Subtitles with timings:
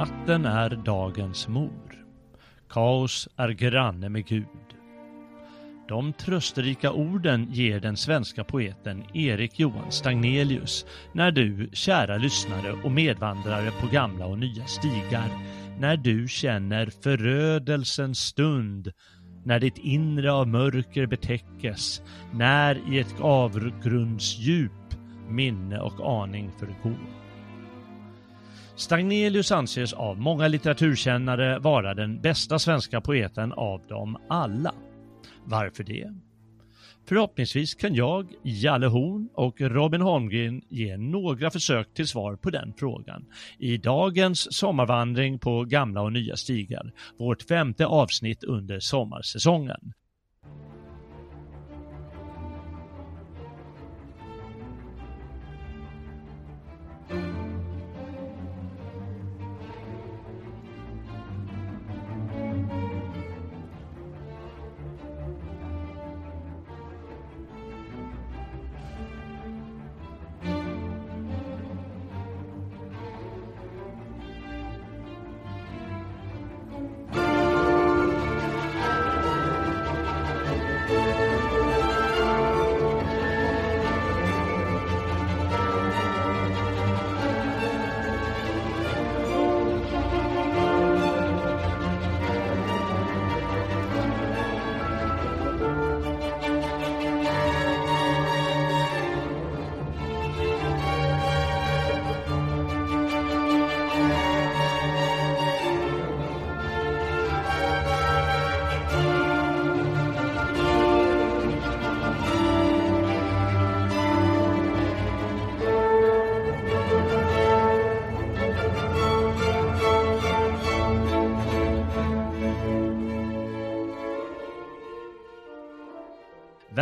[0.00, 2.04] Natten är dagens mor.
[2.68, 4.46] Kaos är granne med Gud.
[5.88, 12.92] De trösterika orden ger den svenska poeten Erik Johan Stagnelius när du, kära lyssnare och
[12.92, 15.28] medvandrare på gamla och nya stigar,
[15.78, 18.92] när du känner förödelsens stund,
[19.44, 22.02] när ditt inre av mörker betäckes,
[22.32, 24.72] när i ett avgrundsdjup
[25.28, 27.19] minne och aning förgår.
[28.80, 34.74] Stagnelius anses av många litteraturkännare vara den bästa svenska poeten av dem alla.
[35.44, 36.14] Varför det?
[37.08, 42.72] Förhoppningsvis kan jag, Jalle Horn och Robin Holmgren ge några försök till svar på den
[42.78, 43.24] frågan
[43.58, 49.92] i dagens sommarvandring på gamla och nya stigar, vårt femte avsnitt under sommarsäsongen.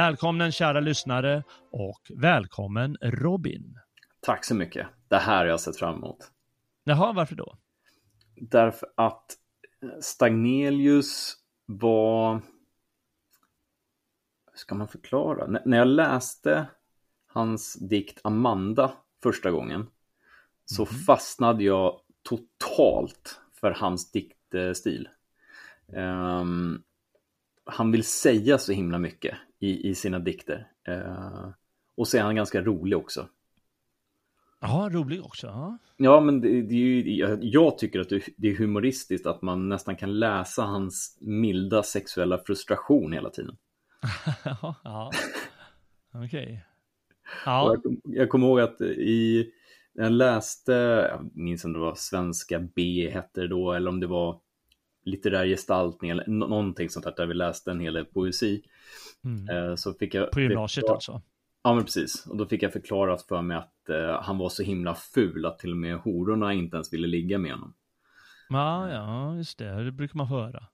[0.08, 3.78] Välkommen kära lyssnare och välkommen Robin.
[4.20, 4.86] Tack så mycket.
[5.08, 6.32] Det här har jag sett fram emot.
[6.84, 7.58] Jaha, varför då?
[8.36, 9.36] Därför att
[10.00, 11.36] Stagnelius
[11.66, 12.34] var...
[14.50, 15.44] Hur ska man förklara?
[15.44, 16.66] N när jag läste
[17.26, 18.92] hans dikt Amanda
[19.22, 19.86] första gången
[20.64, 20.94] så mm.
[20.94, 25.08] fastnade jag totalt för hans diktstil.
[25.86, 26.82] Um,
[27.64, 30.66] han vill säga så himla mycket i, i sina dikter.
[30.88, 31.50] Uh,
[31.96, 33.28] och så är han ganska rolig också.
[34.60, 35.46] Ja, rolig också.
[35.46, 39.68] Ja, ja men det, det är ju, jag tycker att det är humoristiskt att man
[39.68, 43.56] nästan kan läsa hans milda sexuella frustration hela tiden.
[44.44, 45.10] ja, ja.
[46.14, 46.26] okej.
[46.26, 46.58] Okay.
[47.46, 47.76] Ja.
[47.84, 49.50] Jag, jag kommer ihåg att i,
[49.92, 50.72] jag läste,
[51.10, 54.40] jag minns om det var Svenska B hette det då, eller om det var
[55.04, 58.62] litterär gestaltning eller någonting sånt där, där vi läste en hel del poesi.
[59.24, 59.48] Mm.
[59.48, 61.22] Eh, så fick jag, På gymnasiet fick, alltså?
[61.62, 62.26] Ja, men precis.
[62.26, 65.58] Och då fick jag förklarat för mig att eh, han var så himla ful att
[65.58, 67.74] till och med hororna inte ens ville ligga med honom.
[68.48, 69.84] Ja, ja, just det.
[69.84, 70.64] Det brukar man höra.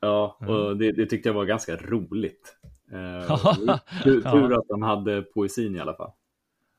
[0.00, 0.78] Ja, och mm.
[0.78, 2.56] det, det, tyckte jag var ganska roligt.
[2.92, 3.38] Eh,
[4.04, 6.10] tur, tur att han hade poesin i alla fall.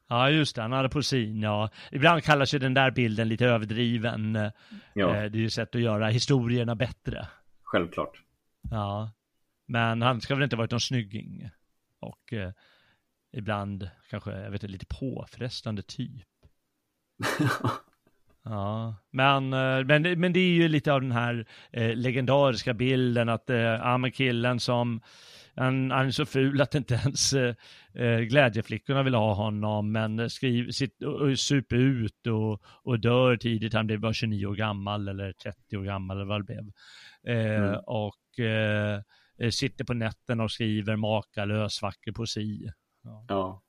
[0.08, 0.62] Ja, just det.
[0.62, 1.70] Han hade poesin, ja.
[1.92, 4.38] Ibland kallas ju den där bilden lite överdriven.
[4.94, 5.16] Ja.
[5.16, 7.28] Eh, det är ju sätt att göra historierna bättre.
[7.64, 8.22] Självklart.
[8.72, 9.12] Ja.
[9.70, 11.50] Men han ska väl inte varit någon snygging.
[12.00, 12.52] Och eh,
[13.34, 16.28] ibland kanske, jag vet inte, lite påfrestande typ.
[18.44, 23.30] ja, men, eh, men, men det är ju lite av den här eh, legendariska bilden
[23.30, 25.02] att, eh, ja men killen som
[25.56, 27.56] han, han, är så ful att inte ens eh,
[27.94, 33.74] eh glädjeflickorna vill ha honom, men skriv, sitt, och super ut och, och dör tidigt.
[33.74, 36.72] Han blev bara 29 år gammal eller 30 år gammal eller vad det blev.
[37.38, 37.80] Eh, mm.
[37.86, 39.02] Och Eh,
[39.52, 42.70] sitter på nätten och skriver makalös vacker poesi.
[43.02, 43.26] Ja.
[43.28, 43.64] ja.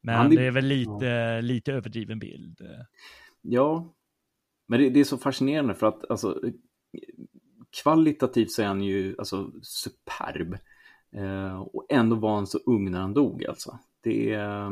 [0.00, 1.40] Men det är väl lite, ja.
[1.40, 2.60] lite överdriven bild.
[3.40, 3.94] Ja,
[4.66, 6.40] Men det, det, är så fascinerande för att alltså,
[7.82, 10.58] kvalitativt så är han ju alltså, superb.
[11.12, 13.78] Eh, och ändå var han så ung när han dog alltså.
[14.00, 14.66] Det är...
[14.66, 14.70] Eh,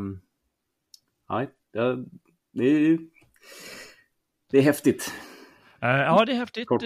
[1.28, 2.98] nej, det är...
[4.50, 5.12] Det är häftigt.
[5.84, 6.70] Eh, ja, det är häftigt.
[6.70, 6.78] Eh,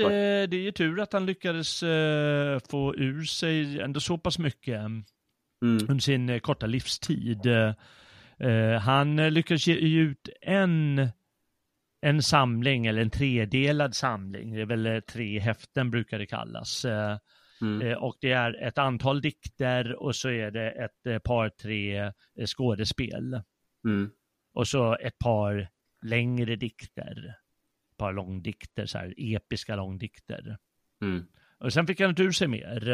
[0.48, 4.78] det är ju tur att han lyckades eh, få ur sig ändå så pass mycket
[4.78, 5.08] mm.
[5.62, 7.46] under sin korta livstid.
[8.80, 11.08] Han lyckades ge ut en,
[12.00, 14.54] en samling, eller en tredelad samling.
[14.54, 16.84] Det är väl tre häften brukar det kallas.
[17.60, 17.98] Mm.
[17.98, 22.12] Och det är ett antal dikter och så är det ett par, tre
[22.46, 23.42] skådespel.
[23.84, 24.10] Mm.
[24.54, 25.68] Och så ett par
[26.02, 27.34] längre dikter
[27.98, 30.58] par långdikter, så här episka långdikter.
[31.02, 31.26] Mm.
[31.58, 32.88] Och sen fick han inte ur sig mer.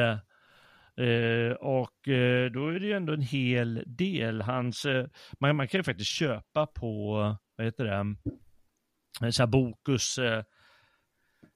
[1.01, 4.43] Uh, och uh, då är det ju ändå en hel del.
[4.43, 5.07] Hans, uh,
[5.41, 7.13] man, man, kan ju faktiskt köpa på,
[7.57, 10.19] vad heter det, så här Bokus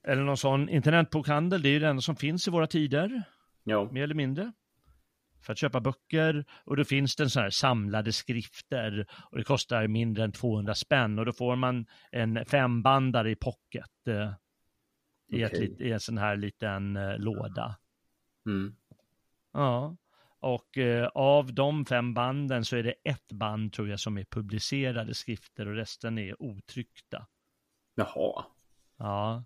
[0.03, 1.63] eller någon sån internetbokhandel.
[1.63, 3.23] Det är ju det enda som finns i våra tider.
[3.65, 3.89] Ja.
[3.93, 4.53] Mer eller mindre
[5.41, 9.87] för att köpa böcker och då finns det så här samlade skrifter och det kostar
[9.87, 14.33] mindre än 200 spänn och då får man en fembandare i pocket eh,
[15.29, 15.65] i, okay.
[15.65, 17.77] ett, i en sån här liten eh, låda.
[18.47, 18.77] Mm.
[19.53, 19.97] Ja,
[20.41, 24.25] och eh, av de fem banden så är det ett band tror jag som är
[24.25, 27.27] publicerade skrifter och resten är otryckta.
[27.95, 28.45] Jaha.
[28.97, 29.45] Ja.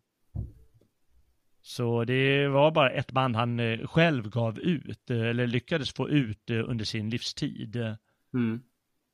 [1.62, 6.09] Så det var bara ett band han eh, själv gav ut, eh, eller lyckades få
[6.09, 7.76] ut eh, under sin livstid.
[8.35, 8.62] Mm.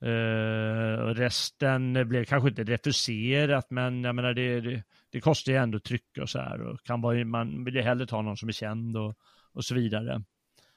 [0.03, 5.79] Uh, resten blev kanske inte refuserat, men jag menar det, det, det kostar ju ändå
[5.81, 6.63] tryck och så här.
[6.63, 9.15] Och kan vara, man vill ju hellre ta någon som är känd och,
[9.53, 10.23] och så vidare.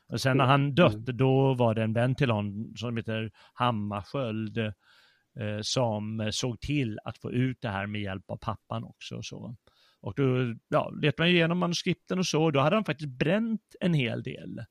[0.07, 1.17] Och sen när han dött, mm.
[1.17, 7.17] då var det en vän till honom som heter Hammarskjöld uh, som såg till att
[7.17, 9.21] få ut det här med hjälp av pappan också.
[9.21, 9.55] Så.
[10.01, 13.75] Och då ja, letade man igenom manuskripten och så, och då hade han faktiskt bränt
[13.79, 14.63] en hel del.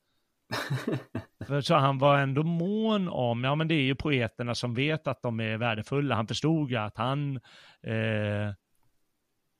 [1.46, 5.06] För så han var ändå mån om, ja men det är ju poeterna som vet
[5.06, 6.14] att de är värdefulla.
[6.14, 7.36] Han förstod ju att han,
[7.82, 8.48] eh,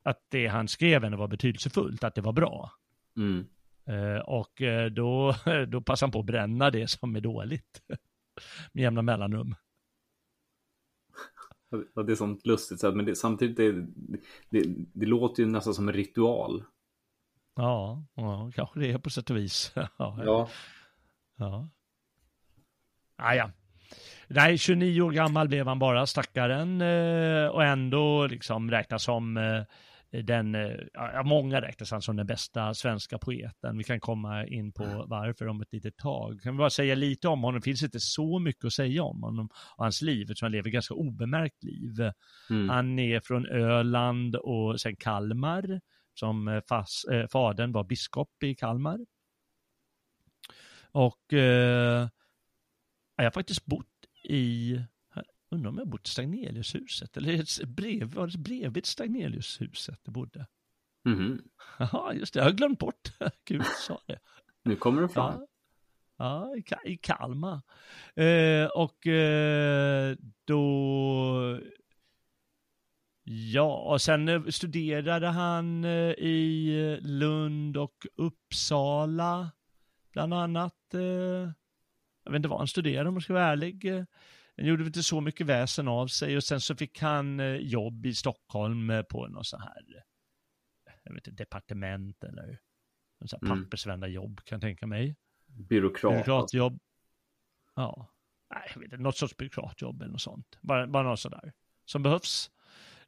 [0.02, 2.70] att det han skrev ändå var betydelsefullt, att det var bra.
[3.17, 3.46] Mm.
[3.87, 5.34] Eh, och eh, då,
[5.69, 7.82] då passade han på att bränna det som är dåligt.
[8.72, 9.55] Med jämna mellanrum.
[11.94, 13.72] Ja, det är sånt lustigt men det, samtidigt det,
[14.49, 16.64] det, det låter ju nästan som en ritual.
[17.56, 19.72] Ja, ja kanske det är på sätt och vis.
[19.75, 19.90] ja.
[19.99, 20.49] Ja.
[21.37, 21.69] ja.
[23.17, 23.50] Ah, ja.
[24.28, 29.62] Nej, 29 år gammal blev han bara, stackaren, eh, och ändå liksom räknas som eh,
[30.12, 33.79] den, eh, ja, många räknas han som den bästa svenska poeten.
[33.79, 35.09] Vi kan komma in på mm.
[35.09, 36.41] varför om ett litet tag.
[36.43, 39.23] Kan vi bara säga lite om honom, det finns inte så mycket att säga om
[39.23, 42.11] honom och hans liv, eftersom han lever ett ganska obemärkt liv.
[42.51, 42.69] Mm.
[42.69, 45.81] Han är från Öland och sen Kalmar,
[46.15, 48.99] som eh, fas, eh, fadern var biskop i Kalmar.
[50.93, 52.09] Och eh,
[53.17, 53.87] jag har faktiskt bott
[54.25, 54.81] i
[55.50, 60.47] Undrar om jag bott i Stagneliushuset eller brev, var det bredvid Stagneliushuset jag bodde.
[61.06, 61.43] Mm.
[61.79, 63.12] Ja, just det, jag har glömt bort.
[63.44, 64.19] Gud, sa det.
[64.62, 65.47] Nu kommer det fram.
[66.17, 67.61] Ja, ja i Kalmar.
[68.14, 71.61] Eh, och eh, då...
[73.23, 79.51] Ja, och sen eh, studerade han eh, i Lund och Uppsala,
[80.13, 80.94] bland annat.
[80.94, 81.01] Eh,
[82.25, 84.06] jag vet inte vad han studerade om jag ska vara ärlig.
[84.60, 88.06] Han gjorde inte så mycket väsen av sig och sen så fick han eh, jobb
[88.06, 90.05] i Stockholm eh, på något så här,
[91.02, 92.60] jag vet inte, departement eller
[93.20, 93.64] en sån här mm.
[93.64, 95.17] pappersvändarjobb kan jag tänka mig.
[95.46, 96.12] Byråkrat.
[96.12, 96.81] Byråkratjobb.
[97.74, 98.10] Ja,
[98.55, 100.58] nej, jag vet inte, något sorts byråkratjobb eller något sånt.
[100.60, 101.52] Bara, bara något sådär
[101.84, 102.50] som behövs.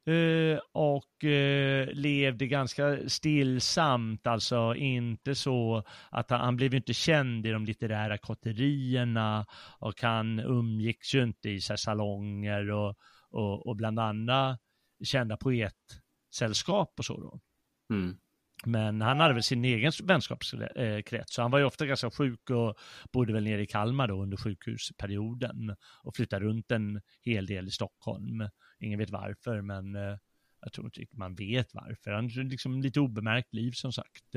[0.05, 7.45] Eh, och eh, levde ganska stillsamt, alltså inte så att han, han blev inte känd
[7.45, 9.45] i de litterära kotterierna
[9.79, 12.97] och han umgicks ju inte i så salonger och,
[13.29, 14.57] och, och bland andra
[15.03, 17.39] kända poetsällskap och så då.
[17.95, 18.17] Mm.
[18.65, 22.77] Men han hade väl sin egen vänskapskrets, så han var ju ofta ganska sjuk och
[23.11, 27.71] bodde väl nere i Kalmar då under sjukhusperioden och flyttade runt en hel del i
[27.71, 28.49] Stockholm.
[28.79, 30.17] Ingen vet varför, men eh,
[30.61, 32.11] jag tror inte man vet varför.
[32.11, 34.35] Han har liksom lite obemärkt liv som sagt.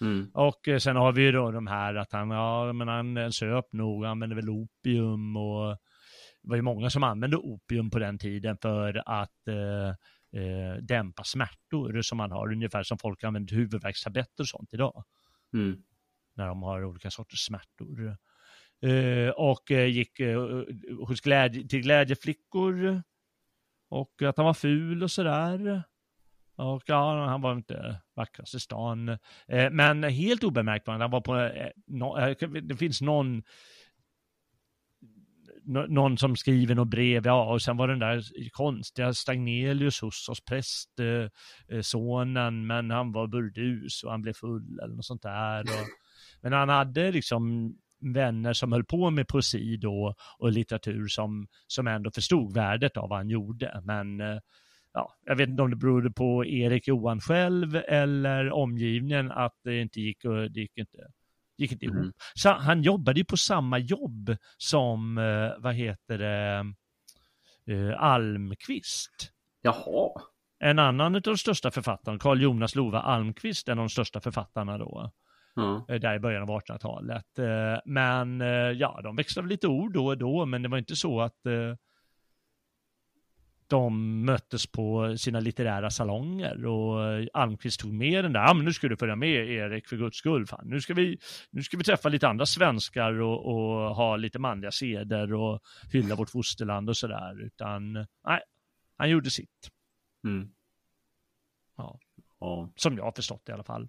[0.00, 0.30] Mm.
[0.34, 3.72] Och eh, sen har vi ju då de här att han, ja men han söp
[3.72, 5.78] nog, använde väl opium och
[6.42, 9.94] det var ju många som använde opium på den tiden för att eh,
[10.32, 15.04] eh, dämpa smärtor som man har, ungefär som folk använder huvudvärkstabletter och sånt idag.
[15.54, 15.82] Mm.
[16.34, 18.16] När de har olika sorters smärtor.
[18.82, 20.64] Eh, och eh, gick eh,
[21.06, 23.02] hos glädje, till glädjeflickor
[23.88, 25.82] och att han var ful och sådär.
[26.56, 29.08] Och ja, han var inte vackrast i stan.
[29.46, 31.00] Eh, men helt obemärkt var han.
[31.00, 33.42] Han var på, eh, no, det finns någon
[35.68, 40.44] någon som skriver något brev, ja, och sen var den där konstiga Stagnelius hos oss,
[40.44, 45.60] prästsonen, men han var burdus och han blev full eller något sånt där.
[45.60, 45.86] Och,
[46.42, 47.74] men han hade liksom
[48.14, 53.08] vänner som höll på med poesi då och litteratur som, som ändå förstod värdet av
[53.08, 53.82] vad han gjorde.
[53.84, 54.20] Men
[54.92, 59.80] ja, jag vet inte om det berodde på Erik Johan själv eller omgivningen att det
[59.80, 60.98] inte gick, och det gick inte
[61.58, 61.96] gick inte ihop.
[61.96, 62.12] Mm.
[62.34, 66.64] Så han jobbade ju på samma jobb som, eh, vad heter det,
[67.74, 69.32] uh, Almqvist.
[69.62, 70.10] Jaha.
[70.60, 74.78] En annan av de största författarna, Carl Jonas Lova Almqvist, en av de största författarna
[74.78, 75.10] då.
[75.56, 76.00] Mm.
[76.00, 77.26] Där i början av 1800-talet.
[77.84, 78.40] Men
[78.78, 81.36] ja, de växlade lite ord då och då, men det var inte så att
[83.68, 88.72] de möttes på sina litterära salonger och Almqvist tog med den där, ja men nu
[88.72, 90.68] ska du följa med Erik för guds skull, fan.
[90.68, 91.18] Nu, ska vi,
[91.50, 95.60] nu ska vi träffa lite andra svenskar och, och ha lite manliga seder och
[95.92, 97.92] hylla vårt fosterland och sådär, utan
[98.24, 98.40] nej,
[98.96, 99.70] han gjorde sitt.
[100.24, 100.50] Mm.
[101.76, 101.98] Ja.
[102.40, 102.70] ja.
[102.76, 103.88] Som jag har förstått det i alla fall.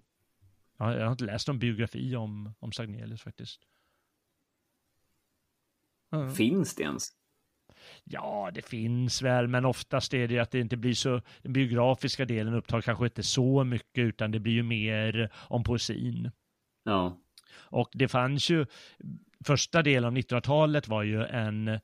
[0.78, 3.60] Jag, jag har inte läst någon biografi om, om Sagnelius faktiskt.
[6.12, 6.34] Mm.
[6.34, 7.19] Finns det ens?
[8.04, 12.24] Ja, det finns väl, men oftast är det att det inte blir så, den biografiska
[12.24, 16.30] delen upptar kanske inte så mycket, utan det blir ju mer om poesin.
[16.84, 17.18] Ja.
[17.54, 18.66] Och det fanns ju,
[19.44, 21.80] första delen av 1900-talet var ju en,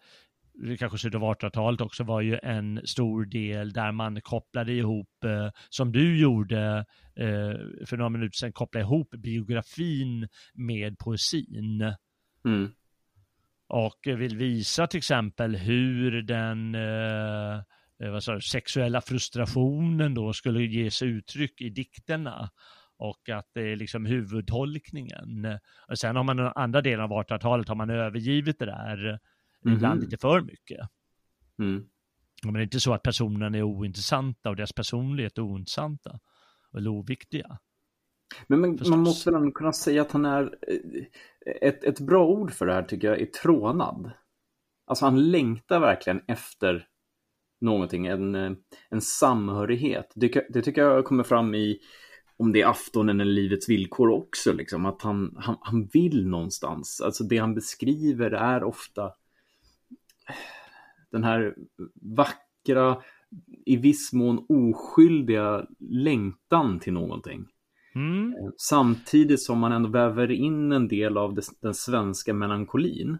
[0.78, 5.50] kanske slutet av 1800-talet också, var ju en stor del där man kopplade ihop, eh,
[5.68, 6.86] som du gjorde
[7.16, 11.94] eh, för några minuter sedan, kopplade ihop biografin med poesin.
[12.44, 12.72] Mm
[13.68, 17.56] och vill visa till exempel hur den eh,
[18.02, 22.50] eh sa, sexuella frustrationen då skulle ges uttryck i dikterna
[22.98, 25.58] och att det är liksom huvudtolkningen.
[25.88, 29.18] Och sen har man den andra delen av 1800-talet har man övergivit det där mm
[29.64, 29.74] -hmm.
[29.74, 30.88] ibland lite för mycket.
[31.58, 31.84] Mm.
[32.44, 36.18] Men det är inte så att personerna är ointressanta och deras personlighet är ointressanta
[36.76, 37.58] eller oviktiga.
[38.46, 41.04] Men, men man måste väl kunna säga att han är eh,
[41.46, 44.10] ett, ett bra ord för det här tycker jag är trånad.
[44.86, 46.88] Alltså han längtar verkligen efter
[47.60, 48.34] någonting, en,
[48.90, 50.12] en samhörighet.
[50.14, 51.78] Det, det tycker jag kommer fram i
[52.36, 57.00] om det är aftonen eller livets villkor också, liksom, att han, han, han vill någonstans.
[57.00, 59.12] Alltså det han beskriver är ofta
[61.10, 61.54] den här
[61.94, 63.02] vackra,
[63.66, 67.46] i viss mån oskyldiga längtan till någonting.
[67.96, 68.32] Mm.
[68.32, 73.18] Eh, samtidigt som man ändå väver in en del av den svenska melankolin.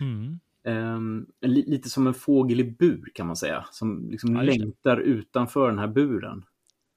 [0.00, 0.40] Mm.
[0.64, 5.68] Um, lite som en fågel i bur kan man säga, som liksom ja, längtar utanför
[5.68, 6.44] den här buren.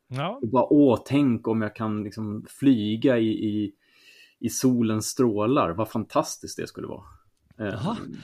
[0.08, 0.40] Ja.
[0.42, 3.74] Och bara, åh, tänk om jag kan liksom flyga i, i,
[4.40, 7.04] i solens strålar, vad fantastiskt det skulle vara.
[7.58, 8.18] Um,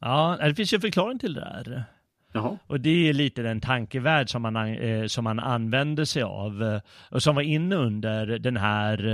[0.00, 1.84] ja, det finns ju en förklaring till det där.
[2.32, 2.58] Jaha.
[2.66, 6.80] Och det är lite den tankevärld som man, eh, som man använder sig av eh,
[7.10, 9.06] och som var inne under den här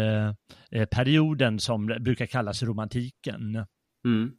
[0.71, 3.67] eh, perioden som brukar kallas romantiken.
[4.05, 4.33] Mm.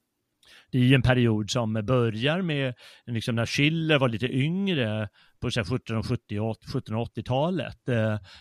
[0.72, 2.74] Det är ju en period som börjar med
[3.06, 5.10] liksom när Schiller var lite yngre
[5.40, 7.88] på 1770-talet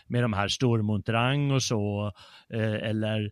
[0.06, 2.12] med de här Sturm und Drang och så,
[2.50, 3.30] eller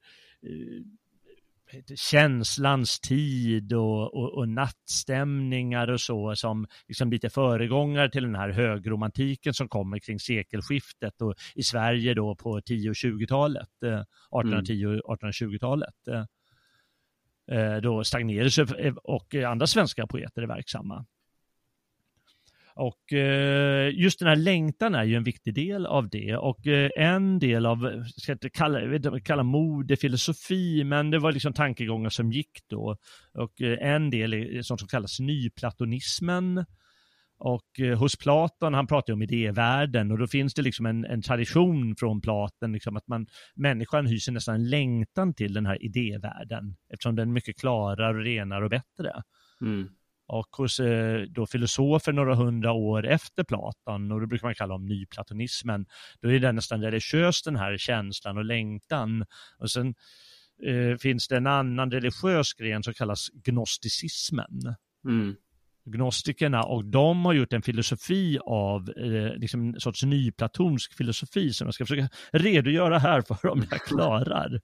[1.95, 8.49] känslans tid och, och, och, nattstämningar och så som liksom lite föregångare till den här
[8.50, 15.18] högromantiken som kommer kring sekelskiftet och i Sverige då på 10 och 20-talet, 1810 och
[15.18, 15.95] 1820-talet.
[17.83, 18.59] Då Stagnerius
[19.02, 21.06] och andra svenska poeter är verksamma.
[22.78, 26.90] Och eh, just den här längtan är ju en viktig del av det och eh,
[26.97, 31.33] en del av, ska inte kalla, jag vet inte, kalla mode, filosofi, men det var
[31.33, 32.97] liksom tankegångar som gick då.
[33.35, 36.64] Och eh, en del är sånt som kallas nyplatonismen.
[37.38, 41.23] Och hos Platon, han pratar ju om idévärlden och då finns det liksom en, en
[41.23, 46.76] tradition från Platon, liksom att man, människan hyser nästan en längtan till den här idévärlden
[46.92, 49.23] eftersom den är mycket klarare, renare och bättre.
[49.61, 49.88] Mm.
[50.28, 54.75] Och hos eh, då filosofer några hundra år efter Platon, och det brukar man kalla
[54.75, 55.87] om nyplatonismen,
[56.21, 59.25] då är det nästan religiös den här känslan och längtan.
[59.59, 59.95] Och sen
[60.66, 64.75] eh, finns det en annan religiös gren som kallas gnosticismen.
[65.09, 65.37] Mm.
[65.85, 71.66] Gnostikerna och de har gjort en filosofi av, eh, liksom en sorts nyplatonsk filosofi som
[71.66, 74.61] jag ska försöka redogöra här för om jag klarar.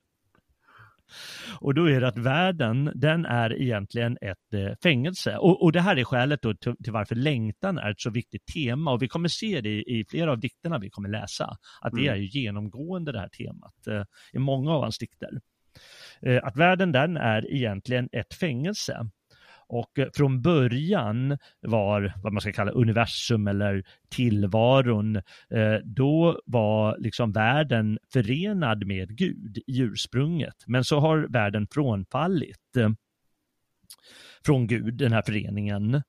[1.61, 5.37] Och då är det att världen, den är egentligen ett eh, fängelse.
[5.37, 8.47] Och, och det här är skälet då till, till, varför längtan är ett så viktigt
[8.47, 8.93] tema.
[8.93, 12.03] Och vi kommer se det i, i flera av dikterna vi kommer läsa, att det
[12.03, 12.15] mm.
[12.15, 15.41] är ju genomgående det här temat eh, i många av hans dikter.
[16.23, 19.11] Eh, att världen, den är egentligen ett fängelse.
[19.73, 26.99] Och eh, från början var vad man ska kalla universum eller tillvaron, eh, då var
[26.99, 30.55] liksom världen förenad med Gud i ursprunget.
[30.67, 32.91] Men så har världen frånfallit eh,
[34.47, 36.03] från Gud, den här föreningen.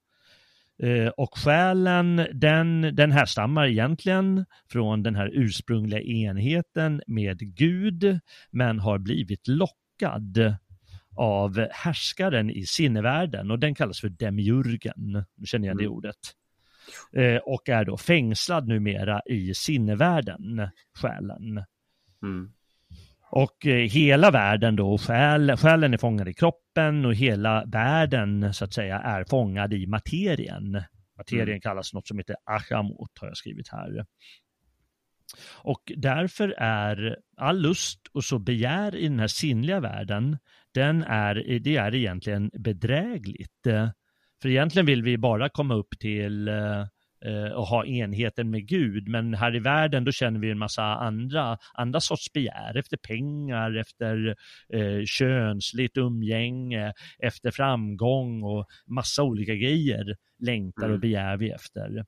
[1.17, 8.19] Och själen, den, den härstammar egentligen från den här ursprungliga enheten med Gud,
[8.51, 10.55] men har blivit lockad
[11.15, 15.25] av härskaren i sinnevärlden och den kallas för demiurgen.
[15.35, 15.93] Nu känner jag det mm.
[15.93, 16.17] ordet.
[17.13, 20.69] Eh, och är då fängslad numera i sinnevärlden,
[21.01, 21.63] själen.
[22.23, 22.51] Mm.
[23.29, 28.65] Och eh, hela världen då, själ, själen är fångad i kroppen och hela världen så
[28.65, 30.83] att säga är fångad i materien.
[31.17, 31.61] Materien mm.
[31.61, 34.05] kallas något som heter achamot har jag skrivit här.
[35.51, 40.37] Och därför är all lust och så begär i den här sinnliga världen,
[40.73, 43.67] den är, det är egentligen bedrägligt.
[44.41, 46.47] För egentligen vill vi bara komma upp till
[47.25, 50.83] eh, och ha enheten med Gud, men här i världen då känner vi en massa
[50.83, 54.35] andra, andra sorts begär, efter pengar, efter
[54.73, 61.01] eh, könsligt umgänge, efter framgång och massa olika grejer längtar och mm.
[61.01, 62.05] begär vi efter.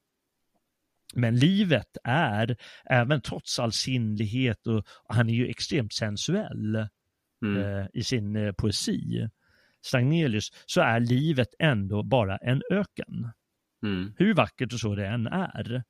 [1.16, 6.88] Men livet är, även trots all sinnlighet, och, han är ju extremt sensuell
[7.42, 7.62] mm.
[7.62, 9.30] eh, i sin eh, poesi,
[9.86, 13.30] Stagnelius, så är livet ändå bara en öken.
[13.84, 14.14] Mm.
[14.18, 15.84] Hur vackert och så det än är.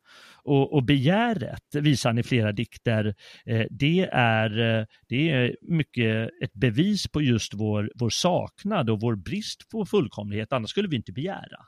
[0.43, 6.29] Och, och begäret, visar han i flera dikter, eh, det, är, eh, det är mycket
[6.43, 10.95] ett bevis på just vår, vår saknad och vår brist på fullkomlighet, annars skulle vi
[10.95, 11.65] inte begära.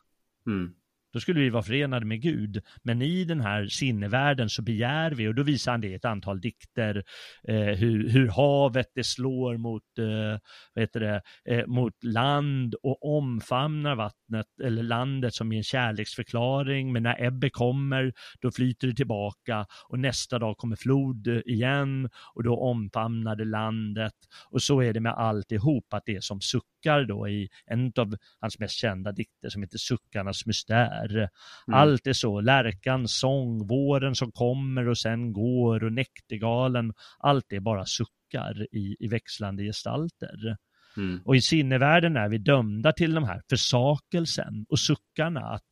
[0.47, 0.73] Mm.
[1.17, 2.63] Då skulle vi vara förenade med Gud.
[2.83, 6.05] Men i den här sinnevärlden så begär vi, och då visar han det i ett
[6.05, 7.03] antal dikter,
[7.47, 10.39] eh, hur, hur, havet det slår mot, eh,
[10.73, 16.93] vad heter det, eh, mot land och omfamnar vattnet, eller landet som i en kärleksförklaring.
[16.93, 22.43] Men när Ebbe kommer, då flyter det tillbaka och nästa dag kommer flod igen och
[22.43, 24.13] då omfamnar det landet.
[24.49, 26.41] Och så är det med alltihop, att det är som
[26.87, 31.29] suckar då i en av hans mest kända dikter som heter Suckarnas mystär är.
[31.67, 31.79] Mm.
[31.79, 37.59] Allt är så, lärkans sång, våren som kommer och sen går och näktergalen, allt är
[37.59, 40.57] bara suckar i, i växlande gestalter.
[40.97, 41.21] Mm.
[41.25, 45.41] Och i sinnevärlden är vi dömda till de här försakelsen och suckarna.
[45.41, 45.63] Att,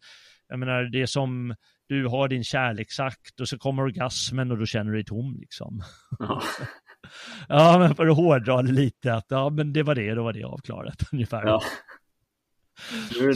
[0.50, 1.56] jag menar, det är som
[1.88, 5.82] du har din kärleksakt och så kommer orgasmen och då känner du dig tom liksom.
[6.20, 6.42] Ja.
[7.50, 10.34] ja, men för att hårdra det lite, att ja, men det var det, då var
[10.34, 11.46] det avklarat ungefär.
[11.46, 11.62] Ja.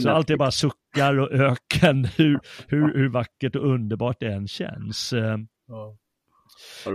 [0.02, 4.48] Så allt är bara suckar och öken, hur, hur, hur vackert och underbart det än
[4.48, 5.12] känns.
[5.66, 5.96] Ja.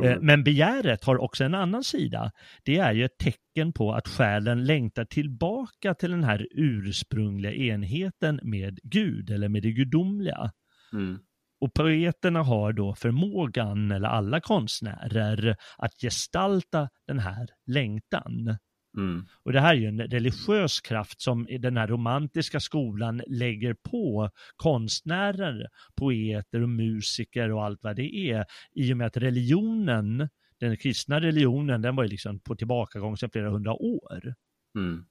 [0.03, 2.31] Eh, men begäret har också en annan sida.
[2.63, 8.39] Det är ju ett tecken på att själen längtar tillbaka till den här ursprungliga enheten
[8.43, 10.51] med Gud eller med det gudomliga.
[10.93, 11.19] Mm.
[11.59, 18.57] Och poeterna har då förmågan, eller alla konstnärer, att gestalta den här längtan.
[18.97, 19.25] Mm.
[19.43, 24.29] Och det här är ju en religiös kraft som den här romantiska skolan lägger på
[24.55, 28.45] konstnärer, poeter och musiker och allt vad det är.
[28.71, 33.29] I och med att religionen, den kristna religionen, den var ju liksom på tillbakagång sedan
[33.29, 34.33] flera hundra år.
[34.77, 35.05] Mm.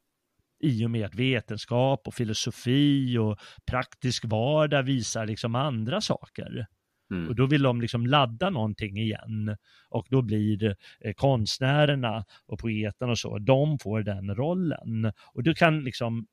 [0.65, 6.67] I och med att vetenskap och filosofi och praktisk vardag visar liksom andra saker.
[7.11, 7.29] Mm.
[7.29, 9.57] Och då vill de liksom ladda någonting igen.
[9.89, 15.13] Och då blir eh, konstnärerna och poeterna och så, de får den rollen.
[15.35, 16.27] Och du kan liksom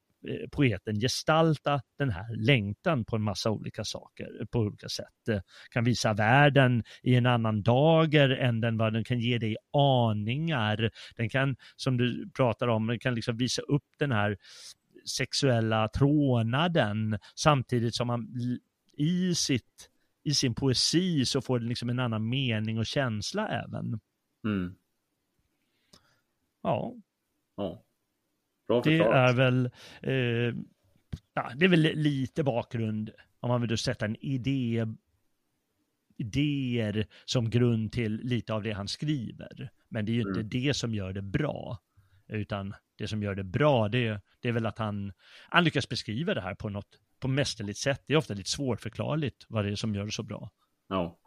[0.52, 5.28] poeten gestalta den här längtan på en massa olika saker, på olika sätt.
[5.30, 9.58] Eh, kan visa världen i en annan dager än den vad den kan ge dig
[9.74, 10.92] aningar.
[11.16, 14.38] Den kan, som du pratar om, den kan liksom visa upp den här
[15.06, 18.28] sexuella trånaden samtidigt som man
[18.98, 19.90] i sitt
[20.24, 24.00] i sin poesi så får det liksom en annan mening och känsla även.
[24.46, 24.76] Mm.
[26.62, 26.94] Ja.
[27.58, 27.84] ja.
[28.72, 29.70] Bra det är väl,
[30.02, 30.14] eh,
[31.34, 34.86] ja, det är väl lite bakgrund om man vill sätta en idé,
[36.18, 39.72] idéer som grund till lite av det han skriver.
[39.90, 40.40] Men det är ju mm.
[40.40, 41.80] inte det som gör det bra,
[42.28, 45.14] utan det som gör det bra, det, det är väl att han,
[45.50, 48.04] han lyckas beskriva det här på något på mästerligt sätt.
[48.08, 50.50] Det är ofta lite svårförklarligt vad det är som gör det så bra.
[50.88, 51.18] Ja.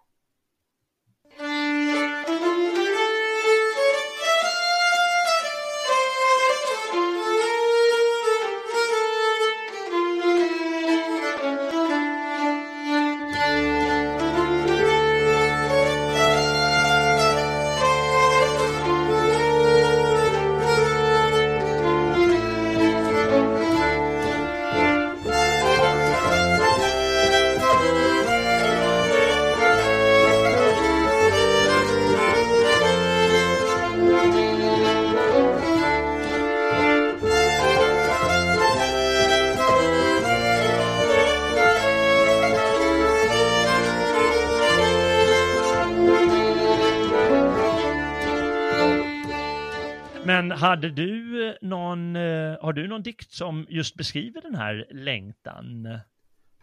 [50.35, 55.99] Hade du eh, någon, eh, har du någon dikt som just beskriver den här längtan?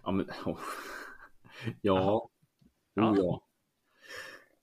[0.04, 0.60] Ja, men, oh.
[1.82, 2.30] ja.
[2.96, 3.42] Oh, ja.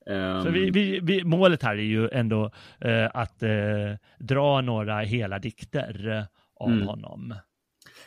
[0.06, 0.42] Um...
[0.42, 5.38] Så vi, vi, vi, målet här är ju ändå eh, att eh, dra några hela
[5.38, 6.86] dikter eh, av mm.
[6.86, 7.34] honom.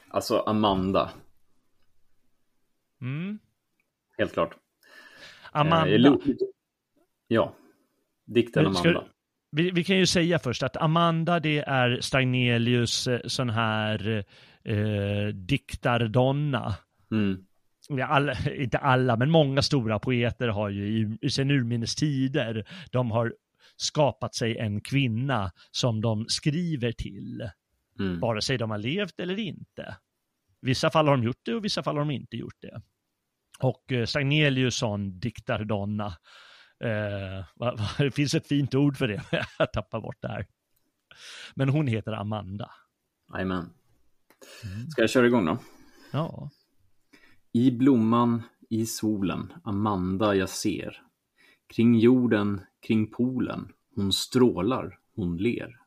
[0.08, 1.12] Alltså Amanda.
[3.02, 3.40] Mm.
[4.18, 4.56] Helt klart.
[5.52, 6.10] Amanda.
[6.10, 6.16] Eh,
[7.28, 7.54] ja,
[8.26, 8.80] dikten Amanda.
[8.80, 9.04] Ska,
[9.52, 14.26] vi, vi, kan ju säga först att Amanda det är Stagnelius eh, sån här
[14.64, 16.76] eh, diktardonna.
[17.12, 17.46] Mm.
[18.08, 23.34] Alla, inte alla, men många stora poeter har ju i, sen urminnes tider, de har
[23.76, 27.50] skapat sig en kvinna som de skriver till.
[28.00, 28.20] Mm.
[28.20, 29.98] Vare sig de har levt eller inte.
[30.62, 32.82] Vissa fall har de gjort det och vissa fall har de inte gjort det.
[33.60, 36.14] Och eh, Stagnelius sån diktardonna.
[36.82, 39.24] Eh, va, va, det finns ett fint ord för det,
[39.58, 40.48] jag tappar bort det här.
[41.56, 42.72] Men hon heter Amanda.
[43.34, 43.74] Jajamän.
[44.64, 44.90] Mm.
[44.90, 45.58] Ska jag köra igång då?
[46.12, 46.50] Ja.
[47.52, 51.02] I blomman, i solen, Amanda jag ser.
[51.68, 55.78] Kring jorden, kring polen, hon strålar, hon ler.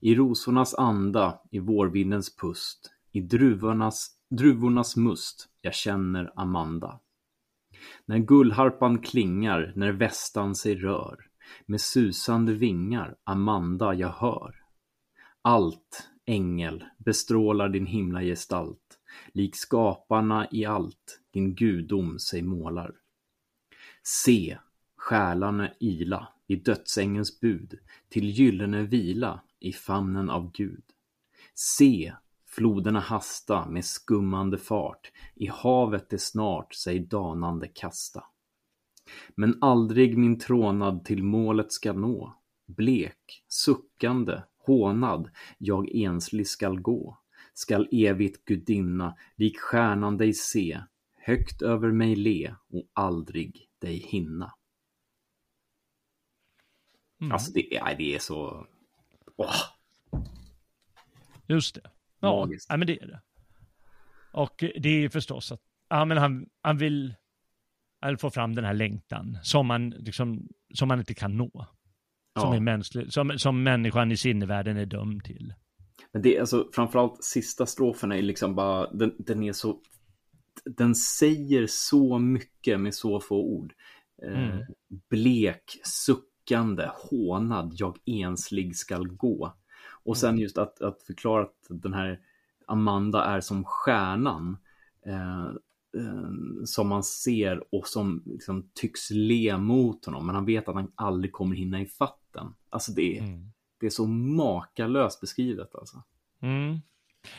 [0.00, 7.00] I rosornas anda, i vårvindens pust, i druvornas, druvornas must, jag känner Amanda.
[8.04, 11.16] När gullharpan klingar, när västan sig rör,
[11.66, 14.54] med susande vingar, Amanda jag hör.
[15.42, 18.98] Allt, ängel, bestrålar din himlagestalt,
[19.32, 22.94] lik skaparna i allt, din gudom sig målar.
[24.02, 24.58] Se,
[24.96, 30.84] själarna ila, i dödsängens bud, till gyllene vila, i famnen av Gud.
[31.54, 32.14] Se,
[32.52, 38.24] floderna hasta med skummande fart, i havet det snart sig danande kasta.
[39.36, 42.36] Men aldrig min trånad till målet ska nå,
[42.66, 47.18] blek, suckande, hånad, jag enslig skall gå,
[47.54, 50.80] skall evigt gudinna, lik stjärnan dig se,
[51.18, 54.54] högt över mig le och aldrig dig hinna.
[57.20, 57.32] Mm.
[57.32, 58.66] Alltså det är, det är så
[59.36, 59.54] Åh.
[61.46, 61.91] Just det.
[62.22, 63.20] Ja, ja, men det är det.
[64.32, 67.14] Och det är förstås att ja, men han, han vill
[68.00, 71.66] han få fram den här längtan som man, liksom, som man inte kan nå.
[72.40, 75.54] Som, är mänsklig, som, som människan i sinnevärlden är dömd till.
[76.12, 79.80] Men det är alltså framförallt sista strofen är liksom bara, den, den är så,
[80.64, 83.74] den säger så mycket med så få ord.
[84.22, 84.64] Eh, mm.
[85.10, 89.52] blek, suck suckande, hånad, jag enslig skall gå.
[90.04, 92.20] Och sen just att, att förklara att den här
[92.66, 94.56] Amanda är som stjärnan
[95.06, 95.46] eh,
[95.96, 100.74] eh, som man ser och som liksom tycks le mot honom, men han vet att
[100.74, 102.54] han aldrig kommer hinna i fatten.
[102.70, 103.52] Alltså det är, mm.
[103.80, 106.02] det är så makalöst beskrivet alltså.
[106.40, 106.78] Mm.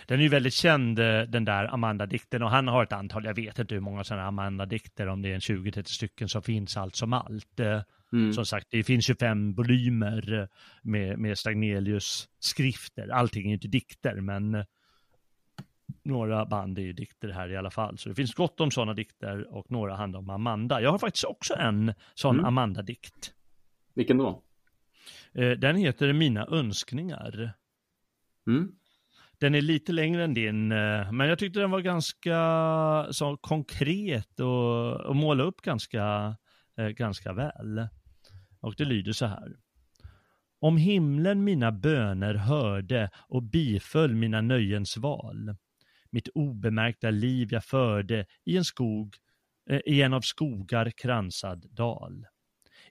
[0.07, 3.33] Den är ju väldigt känd, eh, den där Amanda-dikten, och han har ett antal, jag
[3.33, 6.95] vet inte hur många sådana Amanda-dikter, om det är en 20-30 stycken som finns allt
[6.95, 7.59] som allt.
[8.13, 8.33] Mm.
[8.33, 10.47] Som sagt, det finns 25 volymer eh,
[10.81, 13.07] med, med Stagnelius skrifter.
[13.07, 14.65] Allting är inte dikter, men eh,
[16.03, 17.97] några band är ju dikter här i alla fall.
[17.97, 20.81] Så det finns gott om sådana dikter och några handlar om Amanda.
[20.81, 22.45] Jag har faktiskt också en sån mm.
[22.45, 23.33] Amanda-dikt.
[23.93, 24.43] Vilken då?
[25.33, 27.53] Eh, den heter Mina önskningar.
[28.47, 28.71] Mm.
[29.39, 34.95] Den är lite längre än din, men jag tyckte den var ganska så konkret och,
[34.95, 36.35] och måla upp ganska,
[36.95, 37.87] ganska väl.
[38.63, 39.55] Och det lyder så här.
[40.59, 45.55] Om himlen mina böner hörde och biföll mina nöjens val,
[46.09, 49.15] mitt obemärkta liv jag förde i en skog,
[49.69, 52.25] eh, i en av skogar kransad dal.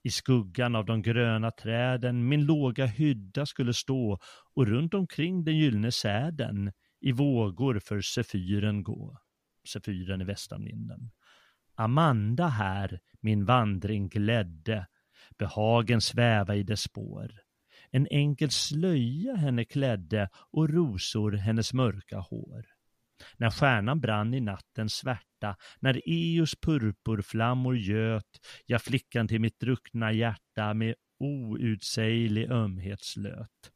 [0.02, 4.18] I skuggan av de gröna träden min låga hydda skulle stå
[4.54, 9.18] och runt omkring den gyllene säden i vågor för sefyren gå.
[9.68, 11.11] Sefyren i västanvinden.
[11.74, 14.87] Amanda här min vandring glädde
[15.38, 17.31] behagen sväva i dess spår.
[17.90, 22.66] En enkel slöja henne klädde och rosor hennes mörka hår.
[23.37, 30.12] När stjärnan brann i nattens svärta, när Eos purpurflammor göt, jag flickan till mitt druckna
[30.12, 33.73] hjärta med outsäglig ömhet slöt.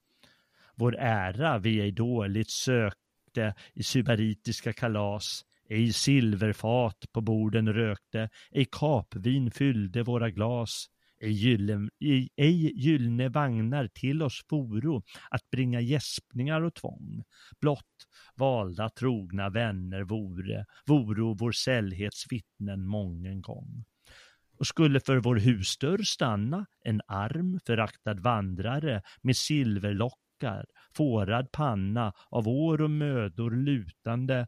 [0.74, 8.66] Vår ära vi ej dåligt sökte i sybaritiska kalas, ej silverfat på borden rökte, ej
[8.72, 10.86] kapvin fyllde våra glas,
[11.20, 11.90] Eh, ej gyllene,
[12.74, 17.22] gyllne vagnar till oss foro att bringa gäspningar och tvång.
[17.60, 23.84] Blott valda trogna vänner vore, voro vår sällhets vittnen mången gång.
[24.58, 32.48] Och skulle för vår husdörr stanna en arm föraktad vandrare med silverlockar, fårad panna, av
[32.48, 34.46] år och mödor lutande,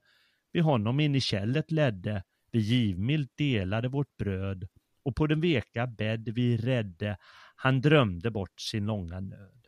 [0.52, 4.68] vi honom in i kället ledde, vi givmilt delade vårt bröd,
[5.09, 7.16] och på den veka bädd vi rädde,
[7.57, 9.66] han drömde bort sin långa nöd.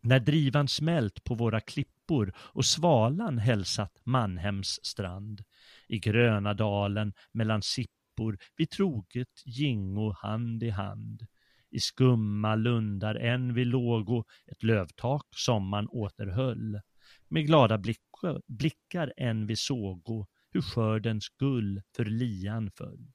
[0.00, 5.44] När drivan smält på våra klippor och svalan hälsat Manhems strand,
[5.88, 11.26] i gröna dalen mellan sippor vi troget gingo hand i hand,
[11.70, 16.80] i skumma lundar än vi lågo, ett lövtak som man återhöll,
[17.28, 23.12] med glada blickar, blickar än vi sågo, hur skördens gull för lian föll.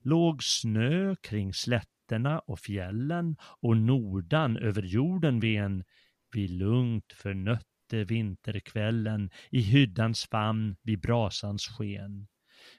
[0.00, 5.84] Låg snö kring slätterna och fjällen och nordan över jorden ven,
[6.34, 12.28] vi lugnt förnötte vinterkvällen i hyddans famn vid brasans sken.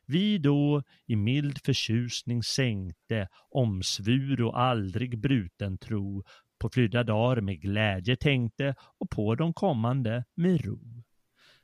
[0.06, 6.24] Vi då i mild förtjusning sänkte omsvur och aldrig bruten tro
[6.60, 11.04] på flydda dagar med glädje tänkte och på de kommande med ro.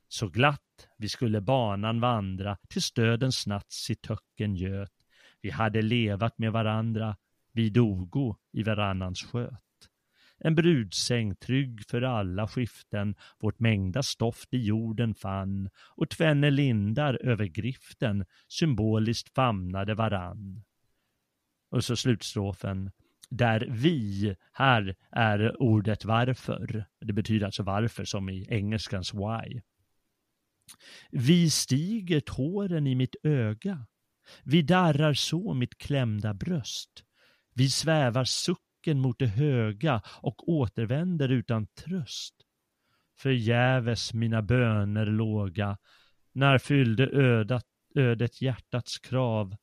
[0.08, 4.99] Så glatt vi skulle banan vandra till stödens natt i töcken göt.
[5.42, 7.18] Vi hade levat med varandra,
[7.52, 9.64] vi dogo i varannans sköt.
[10.38, 17.20] En brudsäng trygg för alla skiften, vårt mängda stoft i jorden fann och tvenne lindar
[17.26, 20.64] över griften symboliskt famnade varann.
[21.70, 22.92] Och så slutstrofen.
[23.30, 26.86] Där vi, här är ordet varför.
[27.00, 29.62] Det betyder alltså varför som i engelskans why.
[31.12, 33.86] Vi stiger tåren i mitt öga.
[34.44, 37.04] Vi darrar så mitt klämda bröst.
[37.54, 42.36] Vi svävar sucken mot det höga och återvänder utan tröst.
[43.18, 45.78] Förgäves mina böner låga,
[46.32, 47.66] när fyllde ödat,
[47.96, 49.56] ödet hjärtats krav.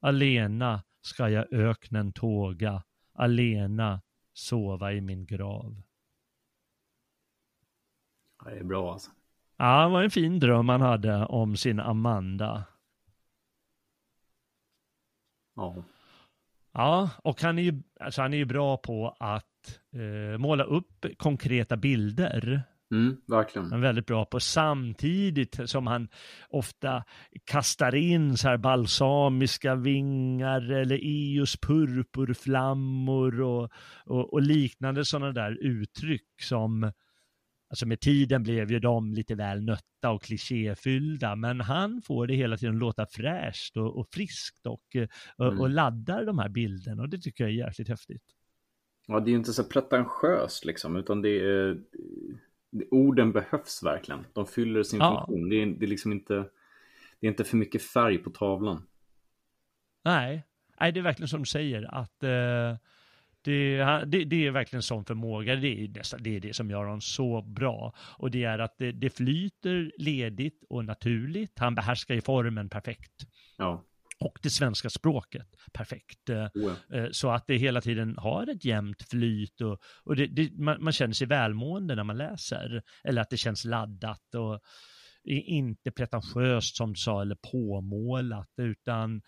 [0.00, 2.82] Alena ska jag öknen tåga,
[3.12, 5.82] alena sova i min grav.
[8.44, 9.10] Ja, det är bra alltså.
[9.56, 12.64] Ja, det var en fin dröm han hade om sin Amanda.
[15.56, 15.84] Ja.
[16.72, 21.06] Ja, och han är ju, alltså han är ju bra på att eh, måla upp
[21.16, 22.62] konkreta bilder.
[22.90, 23.70] Mm, verkligen.
[23.70, 26.08] Han är väldigt bra på samtidigt som han
[26.48, 27.04] ofta
[27.44, 33.70] kastar in så här balsamiska vingar eller Eos purpurflammor och,
[34.04, 36.92] och, och liknande sådana där uttryck som
[37.74, 42.34] Alltså med tiden blev ju de lite väl nötta och klichéfyllda, men han får det
[42.34, 44.96] hela tiden låta fräscht och, och friskt och,
[45.36, 45.60] och, mm.
[45.60, 48.22] och laddar de här bilderna och det tycker jag är jäkligt häftigt.
[49.06, 51.78] Ja, det är ju inte så pretentiöst liksom, utan det är,
[52.90, 54.26] orden behövs verkligen.
[54.32, 55.26] De fyller sin ja.
[55.26, 55.48] funktion.
[55.48, 56.34] Det är, det är liksom inte,
[57.20, 58.86] det är inte för mycket färg på tavlan.
[60.04, 60.44] Nej,
[60.80, 62.76] Nej det är verkligen som du säger att eh,
[63.44, 63.76] det,
[64.06, 67.00] det, det, är verkligen sån förmåga, det är, nästan, det är det som gör honom
[67.00, 67.94] så bra.
[68.18, 73.26] Och det är att det, det flyter ledigt och naturligt, han behärskar ju formen perfekt.
[73.58, 73.84] Ja.
[74.20, 76.30] Och det svenska språket perfekt.
[76.30, 76.48] Oh
[76.88, 77.08] ja.
[77.12, 80.16] Så att det hela tiden har ett jämnt flyt och, och
[80.52, 82.82] man, man, känner sig välmående när man läser.
[83.04, 84.60] Eller att det känns laddat och
[85.24, 89.22] inte pretentiöst som du sa, eller påmålat, utan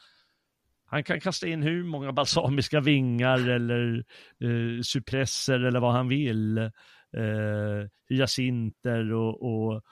[0.87, 4.05] han kan kasta in hur många balsamiska vingar eller
[4.40, 6.59] eh, cypresser eller vad han vill.
[6.59, 9.83] Eh, hyacinter och, och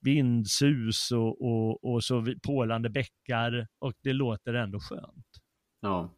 [0.00, 5.26] vindsus och, och, och så pålande bäckar och det låter ändå skönt.
[5.80, 6.14] Ja.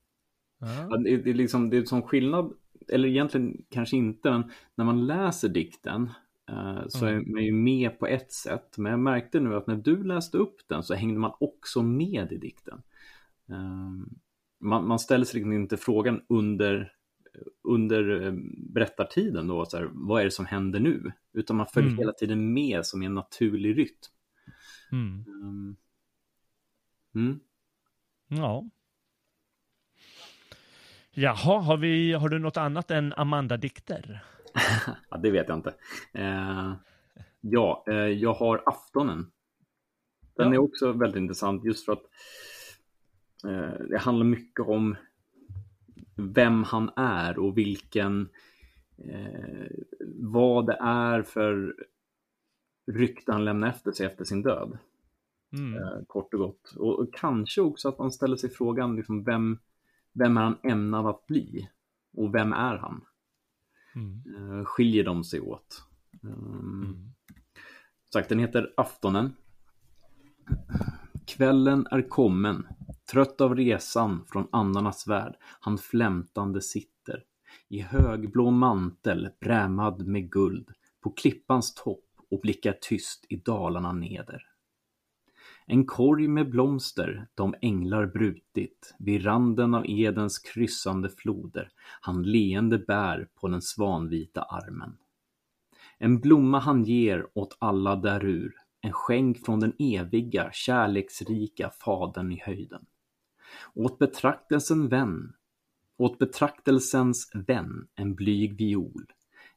[0.60, 0.96] ja.
[0.96, 2.52] det, det, är liksom, det är som skillnad,
[2.88, 6.10] eller egentligen kanske inte, men när man läser dikten
[6.50, 7.20] eh, så mm.
[7.20, 8.78] är man ju med på ett sätt.
[8.78, 12.32] Men jag märkte nu att när du läste upp den så hängde man också med
[12.32, 12.82] i dikten.
[13.52, 14.08] Ehm,
[14.60, 16.92] man, man ställer sig liksom inte frågan under,
[17.62, 21.12] under eh, berättartiden då, så här, vad är det som händer nu?
[21.32, 21.98] Utan man följer mm.
[21.98, 24.12] hela tiden med som en naturlig rytm.
[24.92, 25.24] Mm.
[25.26, 25.76] Um,
[27.14, 27.40] mm.
[28.28, 28.64] Ja.
[31.14, 34.24] Jaha, har, vi, har du något annat än Amanda-dikter?
[35.10, 35.74] ja, det vet jag inte.
[36.18, 36.74] Uh,
[37.40, 39.30] ja, uh, jag har Aftonen.
[40.36, 40.54] Den ja.
[40.54, 42.51] är också väldigt intressant just för att Eh,
[43.88, 44.96] det handlar mycket om
[46.16, 48.28] vem han är och vilken
[48.96, 49.66] eh,
[50.16, 51.74] vad det är för
[52.86, 54.78] rykte han lämnar efter sig efter sin död.
[55.52, 55.82] Mm.
[55.82, 56.74] Eh, kort och gott.
[56.76, 59.58] Och, kanske också att man ställer sig frågan liksom, vem,
[60.12, 61.68] vem är han ämnad att bli?
[62.16, 63.04] Och vem är han?
[63.94, 64.22] Mm.
[64.36, 65.84] Eh, skiljer de sig åt?
[66.22, 67.12] Um, mm.
[68.12, 69.32] Sagt, den heter Aftonen.
[71.26, 72.66] Kvällen är kommen,
[73.10, 77.24] trött av resan från andarnas värld, han flämtande sitter.
[77.68, 84.42] I högblå mantel brämad med guld, på klippans topp och blickar tyst i dalarna neder.
[85.66, 92.78] En korg med blomster, de änglar brutit, vid randen av Edens kryssande floder, han leende
[92.78, 94.96] bär på den svanvita armen.
[95.98, 102.40] En blomma han ger åt alla därur, en skänk från den eviga, kärleksrika Fadern i
[102.40, 102.86] höjden.
[103.74, 105.32] Åt betraktelsen vän,
[105.96, 109.04] åt betraktelsens vän en blyg viol,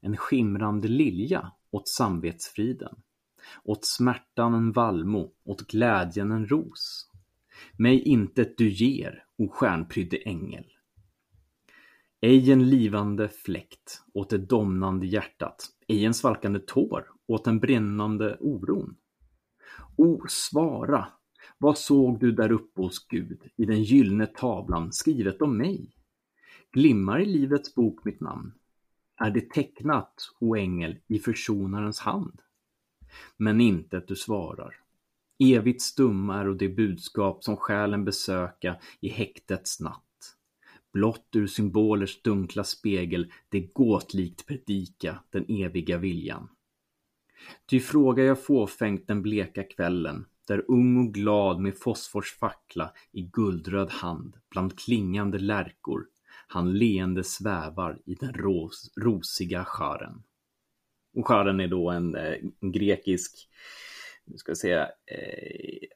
[0.02, 2.96] en skimrande lilja åt samvetsfriden,
[3.64, 7.12] åt smärtan en vallmo, åt glädjen en ros.
[7.78, 10.66] Mig intet du ger, o stjärnprydde ängel.
[12.22, 18.38] Ej en livande fläkt åt det domnande hjärtat, ej en svalkande tår åt den brinnande
[18.40, 18.96] oron.
[19.98, 21.08] O, svara,
[21.58, 25.96] vad såg du där uppe hos Gud i den gyllene tavlan skrivet om mig?
[26.72, 28.54] Glimmar i livets bok mitt namn?
[29.18, 32.42] Är det tecknat, o ängel, i försonarens hand?
[33.38, 34.76] Men inte att du svarar.
[35.40, 40.02] Evigt stumma är och det budskap som själen besöka i häktets natt.
[40.94, 46.50] Blott ur symbolers dunkla spegel det gåtlikt predika den eviga viljan.
[47.66, 53.22] Ty frågar jag fåfängt den bleka kvällen, där ung och glad med fosfors fackla i
[53.22, 56.06] guldröd hand bland klingande lärkor
[56.48, 60.24] han leende svävar i den ros rosiga skären.
[61.14, 63.50] Och skären är då en, eh, en grekisk,
[64.26, 65.88] nu ska jag säga, eh,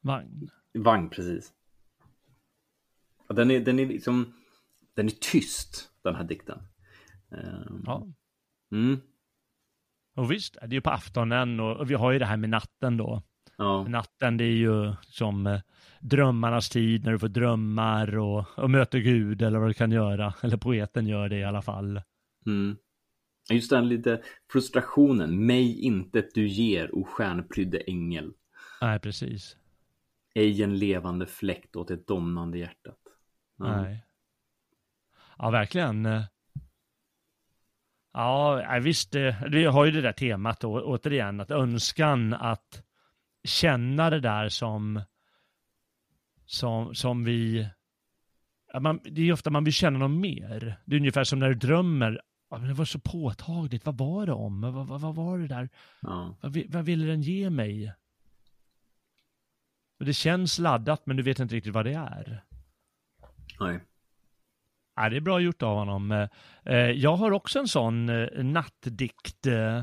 [0.00, 0.50] Vagn.
[0.74, 1.52] Vagn, precis.
[3.26, 4.34] Och den är, den är liksom,
[4.94, 6.58] den är tyst, den här dikten.
[7.28, 8.06] Um, Ja.
[8.72, 9.00] Mm,
[10.16, 12.50] Och visst, det är ju på aftonen och, och vi har ju det här med
[12.50, 13.22] natten då.
[13.56, 15.60] ja, Natten det är ju som eh,
[16.00, 20.34] drömmarnas tid när du får drömmar och, och möter Gud eller vad du kan göra.
[20.42, 22.02] Eller poeten gör det i alla fall.
[22.46, 22.76] mm.
[23.50, 28.32] Just den lite frustrationen, mig intet du ger, o stjärnprydde ängel.
[28.80, 29.56] Nej, precis.
[30.34, 32.98] Ej en levande fläkt åt ett domnande hjärtat.
[33.58, 33.82] Ja.
[33.82, 34.04] Nej.
[35.38, 36.08] Ja, verkligen.
[38.16, 42.82] Ja, visst, eh, vi har ju det där temat då, återigen, att önskan att
[43.44, 45.00] känna det där som,
[46.46, 47.68] som, som vi,
[48.80, 50.80] man, det är ofta man vill känna något mer.
[50.84, 54.26] Det är ungefär som när du drömmer, ja, men det var så påtagligt, vad var
[54.26, 54.60] det om?
[54.60, 55.68] Vad, vad, vad var det där?
[56.02, 56.36] Ja.
[56.40, 57.92] Vad, vad ville den ge mig?
[59.98, 62.44] Och det känns laddat, men du vet inte riktigt vad det är.
[63.60, 63.80] Nej.
[64.96, 66.28] Ja, det är bra gjort av honom.
[66.64, 69.82] Eh, Jag har också en sån eh, nattdikt eh,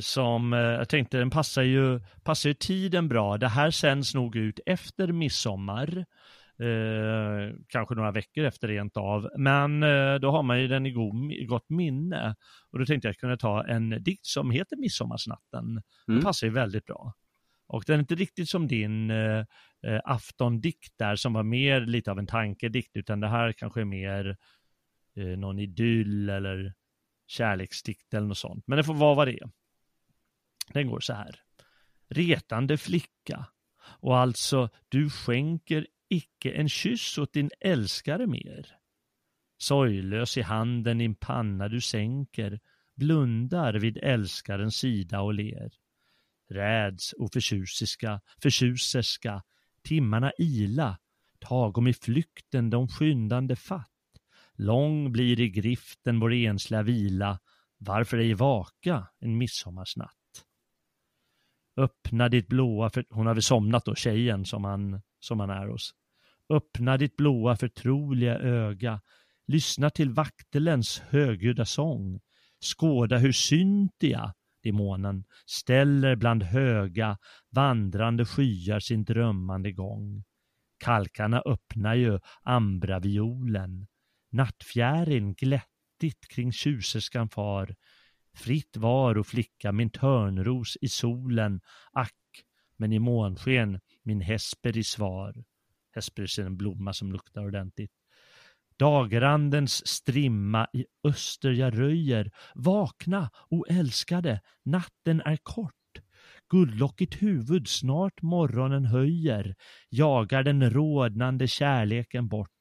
[0.00, 3.38] som jag tänkte den passar ju, passar ju tiden bra.
[3.38, 6.04] Det här sänds nog ut efter midsommar.
[6.60, 9.30] Eh, kanske några veckor efter rent av.
[9.38, 12.34] Men eh, då har man ju den i god, i gott minne.
[12.72, 15.64] Och då tänkte jag kunna ta en dikt som heter Midsommarsnatten.
[15.64, 15.82] Mm.
[16.06, 17.12] Det passar ju väldigt bra.
[17.72, 19.44] Och den är inte riktigt som din eh,
[19.82, 23.84] eh, aftondikt där som var mer lite av en tankedikt utan det här kanske är
[23.84, 24.36] mer
[25.16, 26.74] eh, någon idyll eller
[27.26, 28.66] kärleksdikt eller något sånt.
[28.66, 29.50] Men det får vara vad det är.
[30.72, 31.40] Den går så här.
[32.08, 33.46] Retande flicka
[33.82, 38.76] och alltså du skänker icke en kyss åt din älskare mer.
[39.58, 42.60] Sorglös i handen din panna du sänker
[42.96, 45.79] blundar vid älskarens sida och ler
[46.50, 49.42] räds och förtjusiska, förtjuserska,
[49.82, 50.98] timmarna ila,
[51.38, 53.86] tagom i flykten de skyndande fatt.
[54.54, 57.38] Lång blir i griften vår ensliga vila,
[57.78, 60.16] varför ej vaka en midsommarsnatt?
[61.76, 63.04] Öppna ditt blåa, för...
[63.10, 65.94] hon har väl somnat då, tjejen som han, som han är hos.
[66.48, 69.00] Öppna ditt blåa förtroliga öga,
[69.46, 72.20] lyssna till vaktelens högljudda sång,
[72.60, 77.18] skåda hur Cynthia, demonen, ställer bland höga
[77.50, 80.24] vandrande skyar sin drömmande gång.
[80.78, 83.86] Kalkarna öppnar ju ambraviolen,
[84.32, 87.74] nattfjärin glättigt kring tjuserskan far,
[88.34, 91.60] fritt var och flicka min törnros i solen,
[91.92, 92.44] ack,
[92.76, 95.44] men i månsken min hesper i svar.
[95.94, 97.92] Hesperis är en blomma som luktar ordentligt.
[98.80, 102.30] Dagrandens strimma i öster jag röjer.
[102.54, 105.74] Vakna, o älskade, natten är kort.
[106.48, 109.54] Guldlockigt huvud snart morgonen höjer,
[109.90, 112.60] jagar den rodnande kärleken bort.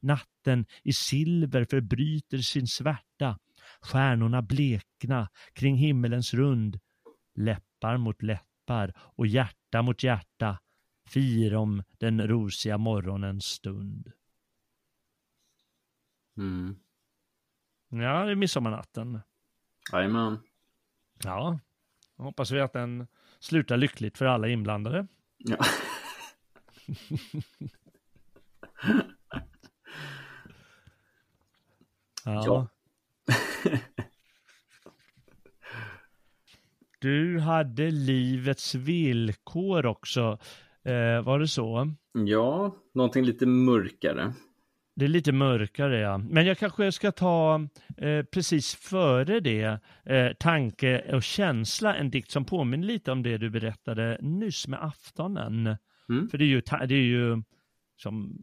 [0.00, 3.38] Natten i silver förbryter sin svärta,
[3.80, 6.78] stjärnorna blekna kring himmelens rund.
[7.38, 10.58] Läppar mot läppar och hjärta mot hjärta,
[11.08, 14.12] fir om den rosiga morgonens stund.
[16.36, 16.76] Mm.
[17.88, 19.20] Ja, det är midsommarnatten.
[19.92, 20.38] Jajamän.
[21.24, 21.58] Ja,
[22.16, 23.06] då hoppas vi att den
[23.38, 25.06] slutar lyckligt för alla inblandade.
[25.38, 25.56] Ja.
[32.24, 32.42] Ja.
[32.46, 32.68] Ja.
[36.98, 40.38] Du hade livets villkor också.
[40.82, 41.94] Eh, var det så?
[42.12, 44.32] ja, någonting lite mörkare.
[44.94, 46.18] Det är lite mörkare ja.
[46.18, 52.30] Men jag kanske ska ta eh, precis före det eh, tanke och känsla, en dikt
[52.30, 55.76] som påminner lite om det du berättade nyss med aftonen.
[56.08, 56.28] Mm.
[56.28, 57.42] För det är ju, det är ju
[57.96, 58.38] som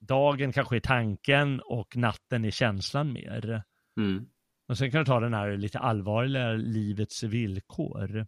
[0.00, 3.62] dagen kanske är tanken och natten är känslan mer.
[3.96, 4.26] Mm.
[4.68, 8.26] Och sen kan du ta den här lite allvarliga livets villkor.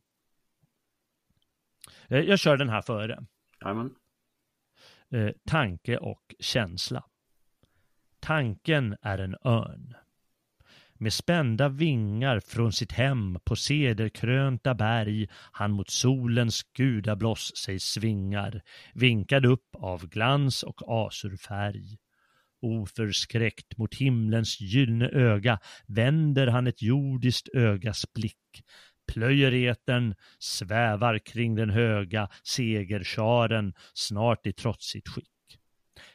[2.09, 3.27] Eh, Jag kör den här före.
[5.11, 7.05] Eh, tanke och känsla.
[8.21, 9.95] Tanken är en örn.
[10.95, 18.63] Med spända vingar från sitt hem på sederkrönta berg han mot solens gudabloss sig svingar,
[18.95, 21.99] vinkad upp av glans och azurfärg.
[22.63, 28.63] Oförskräckt mot himlens gyllene öga vänder han ett jordiskt ögas blick,
[29.13, 35.59] plöjer etern, svävar kring den höga segerscharen snart i trotsigt skick.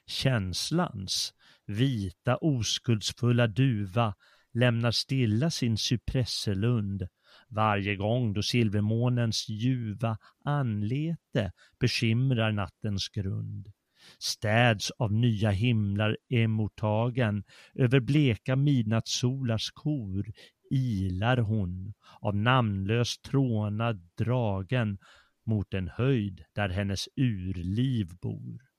[0.07, 1.33] Känslans
[1.65, 4.13] vita oskuldsfulla duva
[4.53, 7.07] lämnar stilla sin cypresselund
[7.49, 13.71] varje gång då silvermånens ljuva anlete bekymrar nattens grund.
[14.19, 17.43] Städs av nya himlar emottagen
[17.73, 20.25] över bleka midnattssolars kor
[20.71, 24.97] ilar hon av namnlös trånad dragen
[25.45, 28.74] mot en höjd där hennes urliv bor.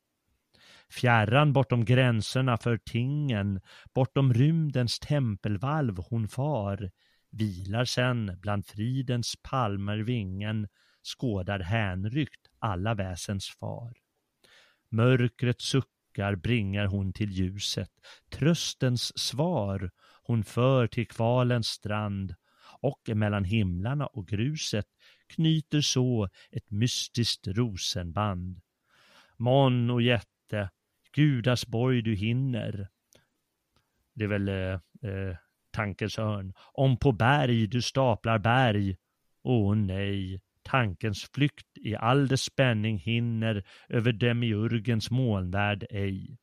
[0.92, 3.60] Fjärran bortom gränserna för tingen,
[3.94, 6.90] bortom rymdens tempelvalv hon far,
[7.30, 10.68] vilar sen bland fridens palmer vingen,
[11.02, 13.92] skådar hänryckt alla väsens far.
[14.88, 17.90] Mörkret suckar bringar hon till ljuset,
[18.30, 19.90] tröstens svar
[20.22, 22.34] hon för till kvalens strand
[22.80, 24.86] och emellan himlarna och gruset
[25.26, 28.60] knyter så ett mystiskt rosenband.
[29.36, 30.70] Mon och jätte,
[31.16, 32.88] Gudasborg du hinner.
[34.14, 34.72] Det är väl eh,
[35.10, 35.36] eh,
[35.70, 36.52] tankens hörn.
[36.72, 38.96] Om på berg du staplar berg.
[39.42, 46.38] Åh nej, tankens flykt i all dess spänning hinner över demiurgens molnvärld ej.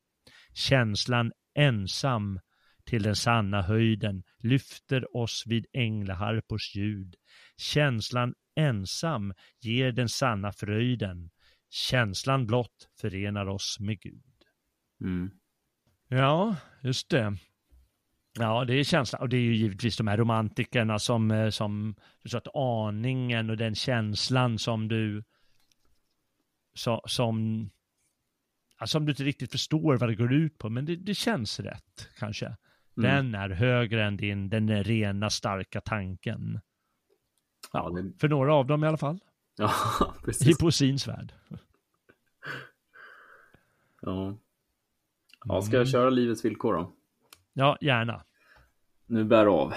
[0.54, 2.40] Känslan ensam
[2.84, 7.16] till den sanna höjden lyfter oss vid änglaharpors ljud.
[7.56, 11.30] Känslan ensam ger den sanna fröjden.
[11.70, 14.33] Känslan blott förenar oss med Gud.
[15.04, 15.30] Mm.
[16.08, 17.36] Ja, just det.
[18.38, 19.22] Ja, det är känslan.
[19.22, 21.94] Och det är ju givetvis de här romantikerna som, eh, som
[22.24, 25.24] sa att aningen och den känslan som du
[26.74, 27.70] så, som
[28.84, 32.08] som du inte riktigt förstår vad det går ut på, men det, det känns rätt
[32.18, 32.56] kanske.
[32.94, 36.60] Den är högre än din, den rena starka tanken.
[37.72, 39.20] Ja, det, För några av dem i alla fall.
[39.56, 39.72] ja,
[40.20, 40.58] I precis.
[40.58, 41.32] poesins värld.
[44.00, 44.38] Ja.
[45.44, 46.92] Ja, ska jag köra livets villkor då?
[47.52, 48.24] Ja, gärna.
[49.06, 49.72] Nu bär av.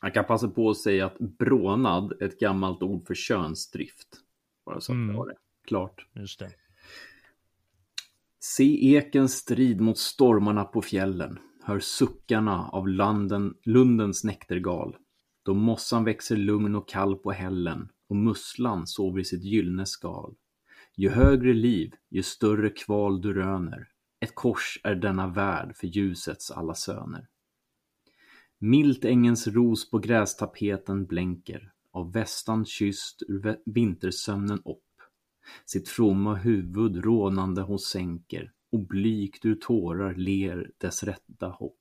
[0.00, 4.08] Jag kan passa på att säga att brånad är ett gammalt ord för könsdrift.
[4.66, 5.08] Bara så att Mm.
[5.08, 5.36] det var det.
[5.66, 6.06] Klart.
[6.14, 6.50] Just det.
[8.40, 11.38] Se ekens strid mot stormarna på fjällen.
[11.64, 14.96] Hör suckarna av landen, lundens näktergal.
[15.42, 20.34] Då mossan växer lugn och kall på hällen och musslan sover i sitt gyllene skal.
[20.96, 23.88] Ju högre liv, ju större kval du röner.
[24.20, 27.28] Ett kors är denna värld för ljusets alla söner.
[28.58, 34.78] Milt ängens ros på grästapeten blänker, av västan kysst ur vintersömnen upp.
[35.66, 41.80] Sitt fromma huvud rånande hon sänker, och blygt ur tårar ler dess rätta hopp.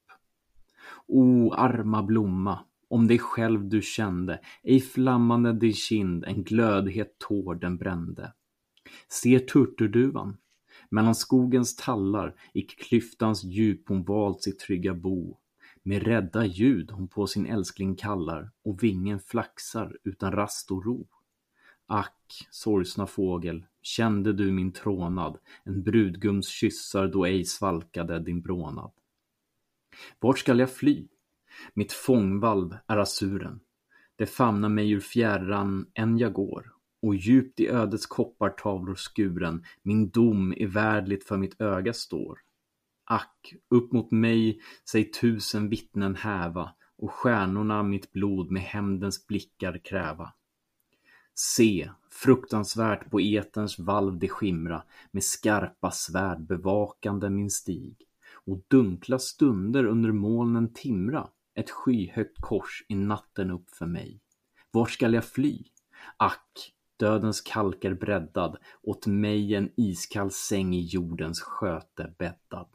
[1.07, 7.55] O arma blomma, om dig själv du kände, ej flammande din kind en glödhet tår
[7.55, 8.33] den brände.
[9.09, 10.37] Ser turturduvan,
[10.89, 15.37] mellan skogens tallar i klyftans djup hon valt sitt trygga bo.
[15.83, 21.07] Med rädda ljud hon på sin älskling kallar och vingen flaxar utan rast och ro.
[21.85, 28.91] Ack, sorgsna fågel, kände du min trånad, en brudgums kyssar då ej svalkade din brånad.
[30.19, 31.07] Vart skall jag fly?
[31.73, 33.59] Mitt fångvalv är asuren.
[34.15, 40.09] Det famnar mig ur fjärran än jag går, och djupt i ödets koppartavlor skuren min
[40.09, 42.39] dom evärdligt för mitt öga står.
[43.03, 49.81] Ack, upp mot mig sig tusen vittnen häva och stjärnorna mitt blod med hämndens blickar
[49.83, 50.33] kräva.
[51.33, 57.95] Se, fruktansvärt på eterns valv det skimra med skarpa svärd bevakande min stig
[58.45, 64.21] och dunkla stunder under molnen timra ett skyhögt kors i natten upp för mig.
[64.71, 65.63] Vart skall jag fly?
[66.17, 72.67] Ack, dödens kalk är breddad, åt mig en iskall säng i jordens sköte bäddad.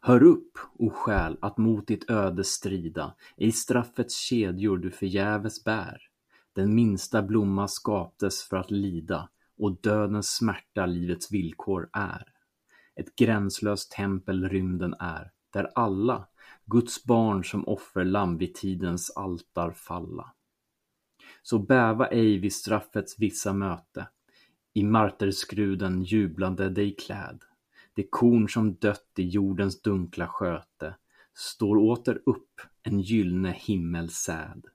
[0.00, 6.02] Hör upp, o själ, att mot ditt öde strida, i straffets kedjor du förgäves bär.
[6.52, 9.28] Den minsta blomma skaptes för att lida,
[9.58, 12.24] och dödens smärta livets villkor är.
[12.96, 16.28] Ett gränslöst tempel rymden är, där alla,
[16.64, 20.34] Guds barn som offerlamm vid tidens altar falla.
[21.46, 24.08] Så bäva ej vid straffets vissa möte,
[24.72, 27.42] i marterskruden jublande dig kläd.
[27.94, 30.94] Det korn som dött i jordens dunkla sköte
[31.34, 34.66] står åter upp en gyllne himmelsäd.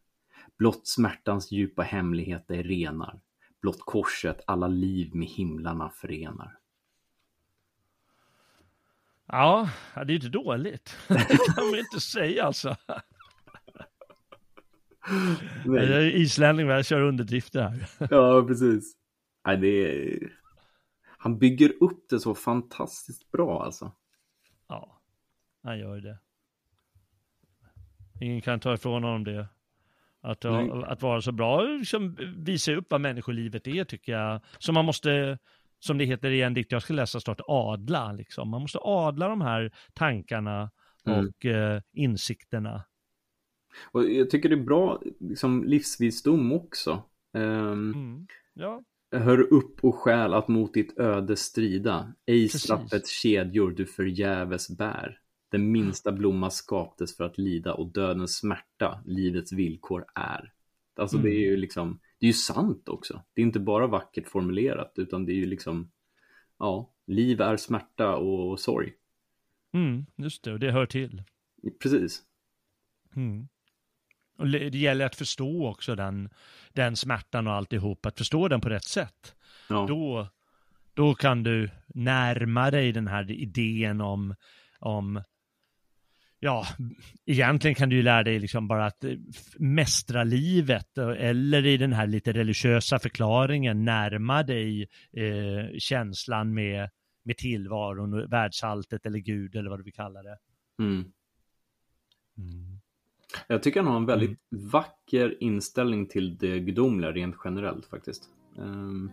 [0.58, 3.20] Blott smärtans djupa hemlighet är renar,
[3.62, 6.58] blott korset alla liv med himlarna förenar.
[9.26, 10.98] Ja, det är inte dåligt.
[11.08, 12.76] Det kan man inte säga alltså.
[15.66, 17.90] Jag är islänning, men jag kör underdrifter här.
[18.12, 18.96] Ja, precis.
[19.46, 20.34] Nej, det är...
[21.18, 23.92] Han bygger upp det så fantastiskt bra alltså.
[24.68, 25.02] Ja,
[25.64, 26.18] han gör det.
[28.22, 29.48] Ingen kan ta ifrån honom det.
[30.22, 34.42] Att, att vara så bra, liksom, visa upp vad människolivet är tycker jag.
[34.60, 35.38] Så man måste,
[35.80, 38.12] som det heter i en dikt jag ska läsa snart, adla.
[38.12, 38.50] Liksom.
[38.50, 40.72] Man måste adla de här tankarna
[41.06, 41.20] mm.
[41.20, 42.84] och eh, insikterna.
[43.92, 47.04] Och jag tycker det är bra liksom, livsvisdom också.
[47.34, 48.28] Um, mm.
[48.54, 48.84] Ja.
[49.12, 52.14] Hör upp och skäl att mot ditt öde strida.
[52.26, 55.20] Ej straffets kedjor du förgäves bär.
[55.50, 60.54] Den minsta blomma skaptes för att lida och dödens smärta livets villkor är.
[60.96, 61.30] Alltså mm.
[61.30, 63.24] det är ju liksom, det är ju sant också.
[63.34, 65.92] Det är inte bara vackert formulerat utan det är ju liksom,
[66.58, 68.94] ja, liv är smärta och sorg.
[69.74, 71.24] Mm, just det, och det hör till.
[71.80, 72.24] Precis.
[73.16, 73.48] Mm.
[74.40, 76.30] Och det gäller att förstå också den,
[76.74, 79.36] den smärtan och alltihop, att förstå den på rätt sätt.
[79.70, 79.86] Ja.
[79.88, 80.28] Då,
[80.94, 84.36] då kan du närma dig den här idén om,
[84.80, 85.24] om
[86.40, 86.68] ja,
[87.26, 89.06] egentligen kan du ju lära dig liksom bara att
[89.58, 96.90] mästra livet eller i den här lite religiösa förklaringen närma dig eh, känslan med,
[97.24, 100.38] med tillvaron, världsalltet eller Gud eller vad du vill kalla det.
[100.80, 101.12] Mm.
[102.38, 102.79] Mm.
[103.48, 104.70] Jag tycker han har en väldigt mm.
[104.70, 108.24] vacker inställning till det gudomliga rent generellt faktiskt.
[108.58, 109.12] Um...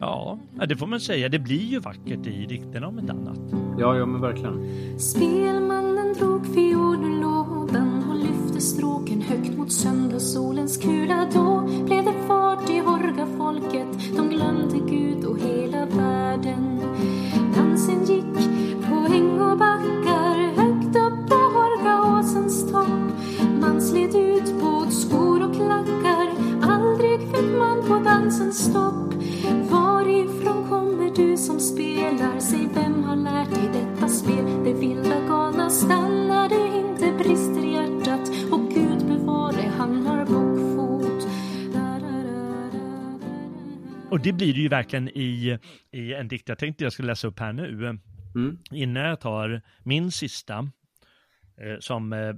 [0.00, 1.28] Ja, det får man säga.
[1.28, 3.40] Det blir ju vackert i dikterna om ett annat.
[3.78, 4.58] Ja, ja men verkligen.
[4.98, 11.28] Spelmannen drog fiolelådan och lyfte stråken högt mot söndagssolens kula.
[11.34, 14.16] Då blev det fart i Horga-folket.
[14.16, 15.61] De glömde Gud och hela
[28.02, 29.14] fick man på dansen stopp.
[29.70, 32.40] Varifrån kommer du som spelar?
[32.40, 34.64] Säg vem har lärt dig detta spel?
[34.64, 41.28] Det vilda galna stannade inte, brister hjärtat och Gud bevare, han har bockfot.
[44.10, 45.58] Och det blir det ju verkligen i,
[45.90, 47.98] i en dikt jag tänkte jag skulle läsa upp här nu.
[48.34, 48.58] Mm.
[48.70, 50.58] Innan jag tar min sista,
[51.56, 52.34] eh, som eh,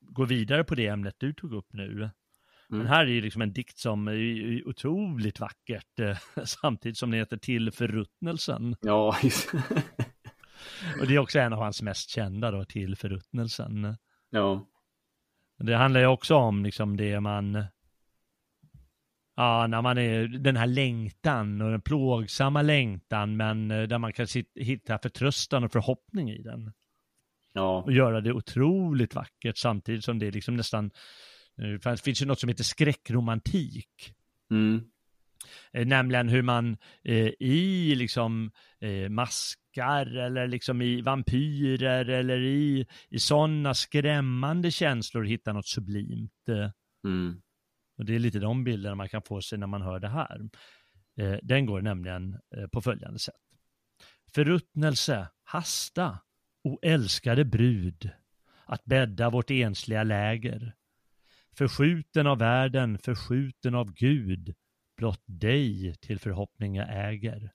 [0.00, 2.10] går vidare på det ämnet du tog upp nu.
[2.70, 2.78] Mm.
[2.78, 7.20] Men här är ju liksom en dikt som är otroligt vackert, eh, samtidigt som den
[7.20, 8.76] heter Till förruttnelsen.
[8.80, 9.16] Ja,
[11.00, 13.96] Och det är också en av hans mest kända då, Till förruttnelsen.
[14.30, 14.66] Ja.
[15.58, 17.64] Det handlar ju också om liksom det man,
[19.36, 24.12] ja, när man är den här längtan och den plågsamma längtan, men eh, där man
[24.12, 26.72] kan hitta förtröstan och förhoppning i den.
[27.52, 27.82] Ja.
[27.82, 30.90] Och göra det otroligt vackert samtidigt som det är liksom nästan
[31.56, 34.14] det finns ju något som heter skräckromantik.
[34.50, 34.84] Mm.
[35.72, 38.50] Eh, nämligen hur man eh, i liksom
[38.80, 46.48] eh, maskar eller liksom i vampyrer eller i, i sådana skrämmande känslor hittar något sublimt.
[47.04, 47.42] Mm.
[47.98, 50.40] Och det är lite de bilderna man kan få sig när man hör det här.
[51.16, 53.34] Eh, den går nämligen eh, på följande sätt.
[54.34, 56.18] Förruttnelse, hasta,
[56.64, 58.10] o älskade brud,
[58.66, 60.74] att bädda vårt ensliga läger
[61.58, 64.54] Förskjuten av världen, förskjuten av Gud,
[64.96, 67.52] blott dig till förhoppning jag äger.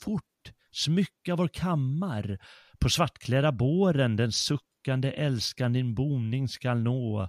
[0.00, 2.38] Fort smycka vår kammar.
[2.78, 7.28] På svartklädda båren den suckande älskan din boning skall nå.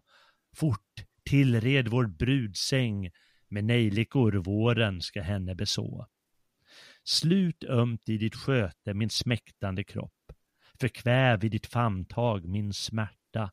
[0.56, 3.12] Fort tillred vår brudsäng,
[3.48, 6.08] med nejlikor våren ska henne beså.
[7.04, 10.32] Slut ömt i ditt sköte min smäktande kropp,
[10.80, 13.52] förkväv i ditt famntag min smärta.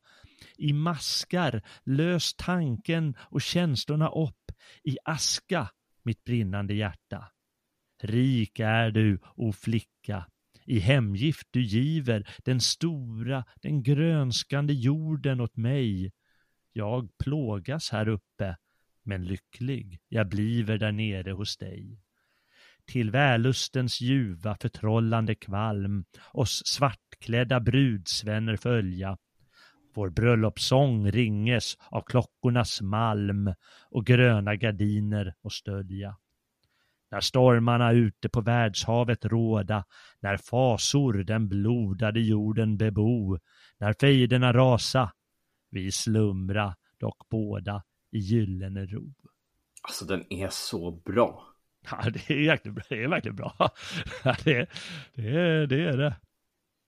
[0.57, 5.70] I maskar lös tanken och känslorna upp, i aska
[6.03, 7.30] mitt brinnande hjärta.
[8.03, 10.26] Rik är du, o flicka,
[10.66, 16.12] i hemgift du giver den stora, den grönskande jorden åt mig.
[16.72, 18.57] Jag plågas här uppe,
[19.03, 22.01] men lycklig jag bliver där nere hos dig.
[22.86, 29.18] Till vällustens ljuva förtrollande kvalm oss svartklädda brudsvänner följa.
[29.95, 33.55] Vår bröllopssång ringes av klockornas malm
[33.90, 36.16] och gröna gardiner och stödja.
[37.11, 39.84] När stormarna ute på världshavet råda,
[40.20, 43.38] när fasor den blodade jorden bebo,
[43.78, 45.12] när fejderna rasa,
[45.70, 49.14] vi slumra dock båda i gyllene ro.
[49.82, 51.55] Alltså den är så bra.
[51.90, 53.55] Ja, det är, verkligen, det är verkligen bra.
[54.24, 54.66] Ja, det,
[55.14, 56.16] det, det är det.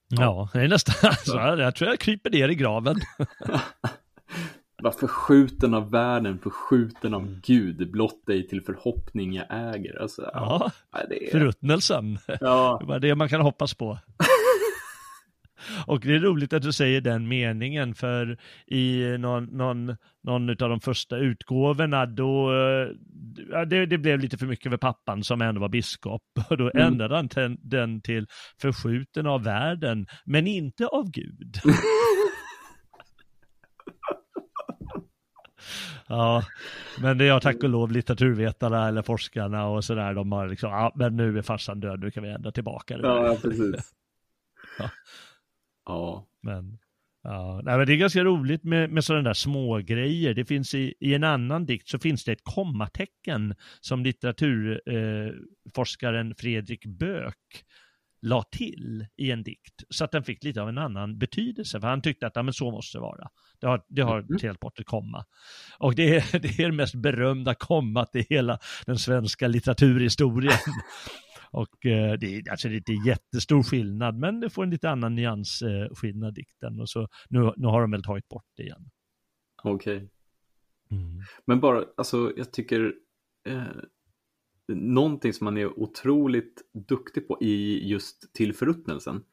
[0.08, 1.36] Ja, det är nästan så.
[1.36, 2.96] Jag tror jag kryper ner i graven.
[4.82, 10.02] Var förskjuten av världen, förskjuten av Gud, blott dig till förhoppning jag äger.
[10.02, 10.70] Alltså, Ja,
[11.08, 11.30] det är...
[11.30, 12.18] förruttnelsen.
[12.40, 13.98] Ja, Det var det man kan hoppas på.
[15.86, 20.56] Och det är roligt att du säger den meningen, för i någon, någon, någon av
[20.56, 22.88] de första utgåvorna, då, eh,
[23.50, 26.70] ja, det, det blev lite för mycket för pappan som ändå var biskop, och då
[26.74, 26.86] Mm.
[26.86, 28.26] ändrade han ten, den till
[28.60, 31.56] förskjuten av världen, men inte av Gud.
[36.08, 36.42] Ja,
[37.00, 40.92] men det är tack och lov litteraturvetarna eller forskarna och sådär, de har liksom, ja
[40.94, 43.02] men nu är farsan död, nu kan vi ändra tillbaka det.
[43.02, 43.74] där." ja precis.
[44.78, 44.90] Ja.
[45.86, 46.26] Ja.
[46.42, 46.78] Men,
[47.22, 50.34] ja, nej, men det är ganska roligt med, med sådana där små grejer.
[50.34, 56.34] Det finns i, i en annan dikt så finns det ett kommatecken som litteraturforskaren eh,
[56.38, 57.64] Fredrik Böök
[58.22, 61.88] la till i en dikt så att den fick lite av en annan betydelse för
[61.88, 63.28] han tyckte att ja, men så måste det vara.
[63.60, 64.38] Det har, det har Mhm.
[64.38, 65.24] trillat bort ett komma.
[65.78, 70.52] Och det är, det är det mest berömda kommat i hela den svenska litteraturhistorien.
[71.56, 75.14] Och eh, det, är, alltså det är jättestor skillnad, men det får en lite annan
[75.14, 76.80] nyansskillnad eh, dikten.
[76.80, 78.90] Och så, nu, nu har de väl tagit bort det igen.
[79.62, 80.10] Okej.
[80.90, 81.22] Mm.
[81.44, 82.94] Men bara, alltså jag tycker
[83.48, 83.62] eh,
[84.68, 89.24] någonting som man är otroligt duktig på i just till förruttnelsen.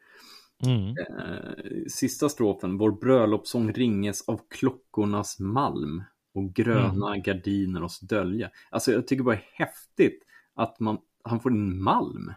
[0.66, 0.88] Mm.
[0.90, 6.04] Eh, sista strofen, vår bröllopssång ringes av klockornas malm
[6.34, 7.22] och gröna Mm.
[7.22, 8.50] gardiner oss dölja.
[8.70, 12.34] Alltså jag tycker bara det är häftigt att man, han får in malm.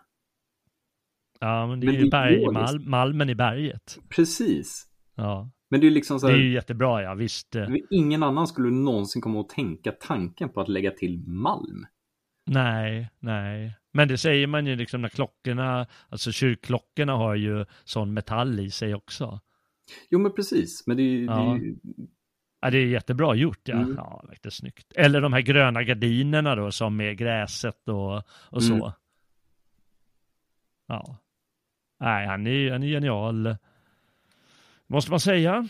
[1.41, 2.53] Ja, men det är Men ju det berg, logiskt.
[2.53, 3.99] mal, malmen i berget.
[4.09, 4.87] Precis.
[5.15, 7.57] Ja, Men det är liksom så det här, är ju jättebra, ja visst.
[7.57, 11.87] eh, ingen annan skulle någonsin komma att tänka tanken på att lägga till malm.
[12.47, 13.77] Nej, nej.
[13.93, 18.71] Men det säger man ju liksom när klockorna, alltså kyrkklockorna har ju sån metall i
[18.71, 19.41] sig också.
[20.11, 21.55] Jo men precis, men det är ju, det Ja.
[21.57, 21.77] är ju
[22.67, 23.75] Ja, det är jättebra gjort, ja.
[23.77, 23.95] Mm.
[23.97, 24.93] Ja, verkligen snyggt.
[24.95, 28.75] Eller de här gröna gardinerna då, som är gräset och, och så.
[28.75, 28.91] Mm.
[30.87, 31.17] Ja.
[32.01, 33.57] Nej, han är, han är genial.
[34.87, 35.69] Måste man säga.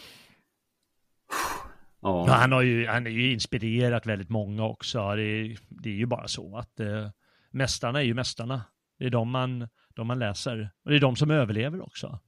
[2.01, 5.15] Ja, han, har ju, han är ju inspirerat väldigt många också.
[5.15, 7.11] Det är, det är ju bara så att eh,
[7.51, 8.63] mästarna är ju mästarna.
[8.99, 10.71] Det är de man, de man läser.
[10.85, 12.21] Och det är de som överlever också.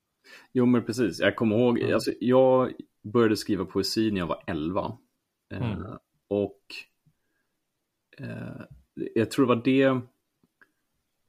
[0.53, 1.95] Jo men precis, jag kommer ihåg, Ja.
[1.95, 2.73] alltså, jag
[3.03, 4.99] började skriva poesi när jag var 11.
[5.53, 5.99] Eh, Mm.
[6.29, 6.63] och
[8.19, 8.63] eh,
[8.95, 10.01] jag tror det var det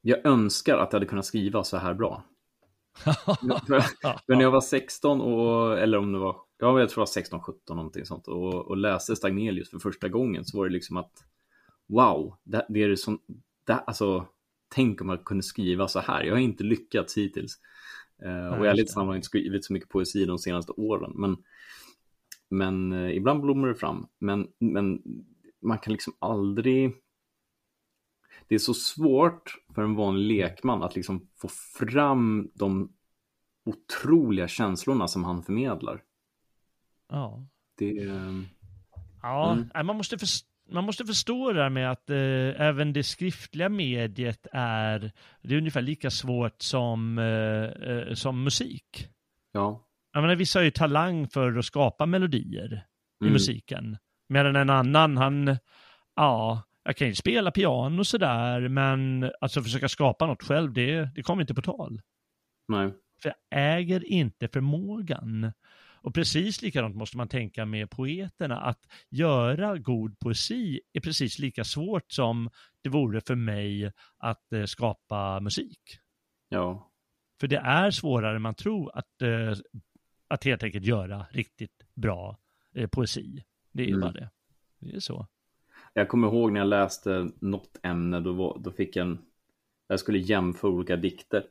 [0.00, 2.24] jag önskar att jag hade kunnat skriva så här bra.
[3.66, 3.84] för
[4.34, 7.40] när jag var 16 och, eller om det var, ja jag tror det var 16,
[7.40, 11.12] 17 någonting sånt och, och läste Stagnelius för första gången så var det liksom att
[11.88, 13.20] wow, det, det är det som,
[13.64, 14.26] det, alltså
[14.68, 16.24] tänk om jag kunde skriva så här.
[16.24, 17.58] Jag har inte lyckats hittills.
[18.22, 18.92] Eh, och jag just lite det.
[18.92, 21.12] snabbt har inte skrivit så mycket poesi de senaste åren.
[21.14, 21.36] Men,
[22.48, 24.06] men eh, ibland blommar det fram.
[24.18, 25.02] Men, men
[25.60, 26.92] man kan liksom aldrig...
[28.48, 32.92] Det är så svårt för en vanlig lekman att liksom få fram de
[33.64, 36.02] otroliga känslorna som han förmedlar.
[37.08, 37.46] ja.
[37.74, 38.44] Det är...
[39.22, 39.86] Ja, Mm.
[39.86, 44.46] man, måste först- man måste förstå det här med att eh, även det skriftliga mediet
[44.52, 45.12] är,
[45.42, 49.08] det är ungefär lika svårt som, eh, eh, som musik.
[49.52, 49.86] Ja.
[50.12, 52.86] Jag menar, vissa har ju talang för att skapa melodier
[53.22, 53.32] i Mm.
[53.32, 53.96] musiken.
[54.28, 55.56] Medan en annan, han,
[56.16, 61.08] ja, jag kan ju spela piano och sådär, men alltså försöka skapa något själv, det,
[61.14, 62.00] det kommer inte på tal.
[62.68, 62.92] Nej.
[63.22, 65.52] För jag äger inte förmågan.
[66.02, 71.64] Och precis likadant måste man tänka med poeterna, att göra god poesi är precis lika
[71.64, 72.50] svårt som
[72.82, 75.80] det vore för mig att eh, skapa musik.
[76.48, 76.90] Ja.
[77.40, 79.54] För det är svårare än man tror att, eh,
[80.28, 82.38] att helt enkelt göra riktigt bra
[82.74, 83.44] eh, poesi.
[83.72, 84.00] Det är Mm.
[84.00, 84.30] bara det.
[84.78, 85.26] Det är så.
[85.92, 89.18] Jag kommer ihåg när jag läste något ämne, då, var, då fick jag en,
[89.88, 91.44] jag skulle jämföra olika dikter.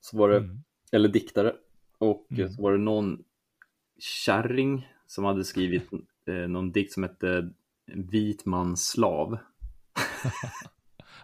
[0.00, 0.62] Så var det, Mm.
[0.92, 1.52] eller diktare,
[1.98, 2.50] och Mm.
[2.52, 3.24] så var det någon
[3.98, 5.92] kärring som hade skrivit
[6.26, 7.50] eh, någon dikt som hette
[7.86, 9.38] Vit mans slav.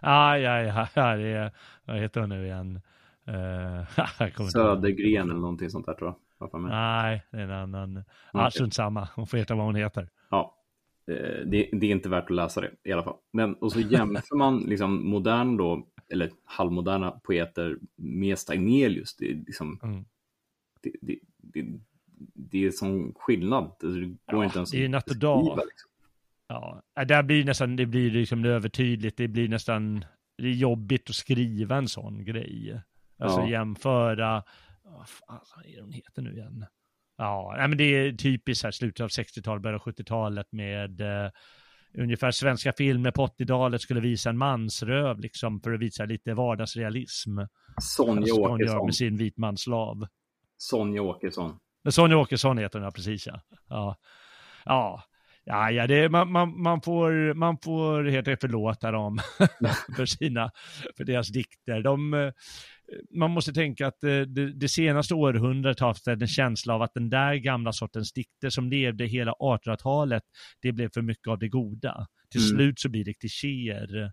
[0.05, 0.61] Ah, ja,
[0.95, 1.51] ja, det är,
[1.85, 2.81] vad heter hon nu igen?
[3.27, 4.47] Uh.
[4.51, 6.61] Södergren eller någonting sånt där tror jag.
[6.61, 7.97] Nej, det är en annan.
[7.97, 8.51] Ah, Okej.
[8.51, 9.09] strunt samma.
[9.15, 10.09] Hon får heta vad hon heter.
[10.29, 10.57] Ja,
[11.07, 11.15] eh,
[11.45, 13.15] det, det är inte värt att läsa det i alla fall.
[13.31, 19.15] Men och så jämför man liksom modern då, eller halvmoderna poeter med Stagnelius.
[19.15, 20.05] Det liksom, Mm.
[20.81, 20.91] det,
[21.37, 21.65] det,
[22.33, 23.63] det, är sån skillnad.
[23.63, 25.43] Alltså, Det går Ja, inte ens det är att natt och dag.
[25.57, 25.89] Liksom.
[26.47, 29.17] Ja, där blir nästan, det blir liksom övertydligt.
[29.17, 30.05] Det blir nästan,
[30.37, 32.81] det är jobbigt att skriva en sån grej.
[33.19, 33.49] Alltså Ja.
[33.49, 34.43] jämföra,
[34.83, 36.65] vad fan är hon heter nu igen?
[37.17, 41.31] Ja, nej, men det är typiskt här slutet av 60-talet, början av 70-talet med eh,
[41.97, 47.39] ungefär svenska filmer på 80-talet skulle visa en mansröv liksom för att visa lite vardagsrealism.
[47.81, 48.85] Sonja göra Åkesson.
[48.85, 50.07] med sin vitmanslav.
[50.57, 51.59] Sonja Åkesson.
[51.83, 53.41] Men Sonja Åkesson heter hon, ja, precis ja.
[53.69, 53.97] Ja,
[54.65, 55.03] ja,
[55.43, 59.19] ja, ja det, man, man, man, får, man får helt enkelt förlåta dem
[59.95, 60.51] för, sina,
[60.97, 61.81] för deras dikter.
[61.81, 62.31] De, eh,
[63.15, 66.93] man måste tänka att eh, det, det senaste århundradet har haft en känsla av att
[66.93, 70.23] den där gamla sortens dikter som levde hela 1800-talet,
[70.61, 72.07] det blev för mycket av det goda.
[72.31, 72.55] Till Mm.
[72.57, 74.11] slut så blir det klichéer.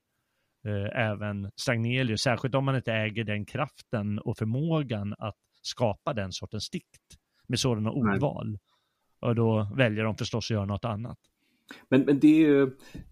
[0.67, 6.33] Eh, även Stagnelius, särskilt om man inte äger den kraften och förmågan att skapa den
[6.33, 7.20] sortens dikt
[7.51, 8.01] med sådana Nej.
[8.01, 8.59] ordval.
[9.21, 11.19] Och då väljer de förstås att göra något annat.
[11.89, 12.63] Men, men det är ju,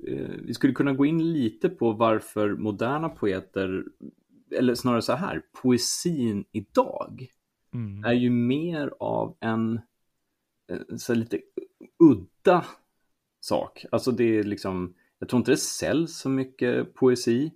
[0.07, 3.85] eh, vi skulle kunna gå in lite på varför moderna poeter,
[4.57, 7.27] eller snarare så här, poesin idag
[7.75, 8.05] Mm.
[8.05, 9.81] är ju mer av en
[10.71, 11.41] eh, så lite
[11.99, 12.65] udda
[13.41, 13.85] sak.
[13.93, 17.53] Alltså det är liksom, jag tror inte det säljs så mycket poesi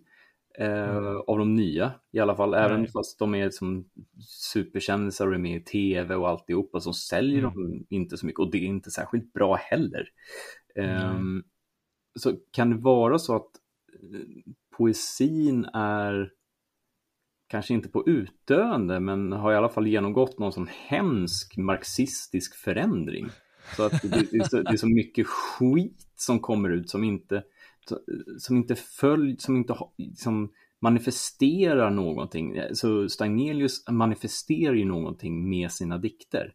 [0.58, 2.54] eh, av de nya i alla fall.
[2.54, 2.90] Även Nej.
[2.90, 3.84] fast de är som
[4.20, 7.54] superkändisar och är med i tv och alltihopa så säljer Mm.
[7.54, 10.08] de inte så mycket och det är inte särskilt bra heller.
[10.74, 11.42] Ehm,
[12.18, 13.50] så kan det vara så att
[14.02, 14.20] eh,
[14.76, 16.30] poesin är
[17.48, 23.28] kanske inte på utdöende, men har i alla fall genomgått någon sån hemsk marxistisk förändring.
[23.76, 27.04] Så att det, det, är, så, det är så mycket skit som kommer ut som
[27.04, 27.42] inte,
[28.38, 32.60] som inte följ, som inte har- som manifesterar någonting.
[32.74, 36.54] Så Stagnelius manifesterar ju någonting med sina dikter.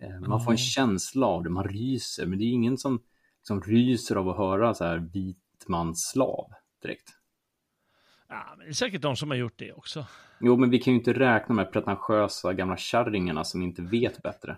[0.00, 0.64] Eh, Man får en Ja.
[0.74, 3.02] känsla av det, man ryser, men det är ingen som,
[3.42, 5.38] som ryser av att höra så här vit
[5.68, 6.50] mans slav
[6.82, 7.08] direkt.
[8.28, 10.06] Ja, men det är säkert de som har gjort det också.
[10.40, 14.56] Jo, men vi kan ju inte räkna med pretentiösa gamla kärringarna som inte vet bättre.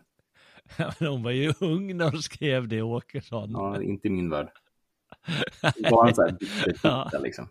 [0.99, 3.51] Men Hon var ju ung när hon skrev det, Åkesson.
[3.51, 4.49] Ja, inte i min värld.
[5.91, 6.37] Bara en sån här
[6.83, 7.11] Ja.
[7.19, 7.49] liksom.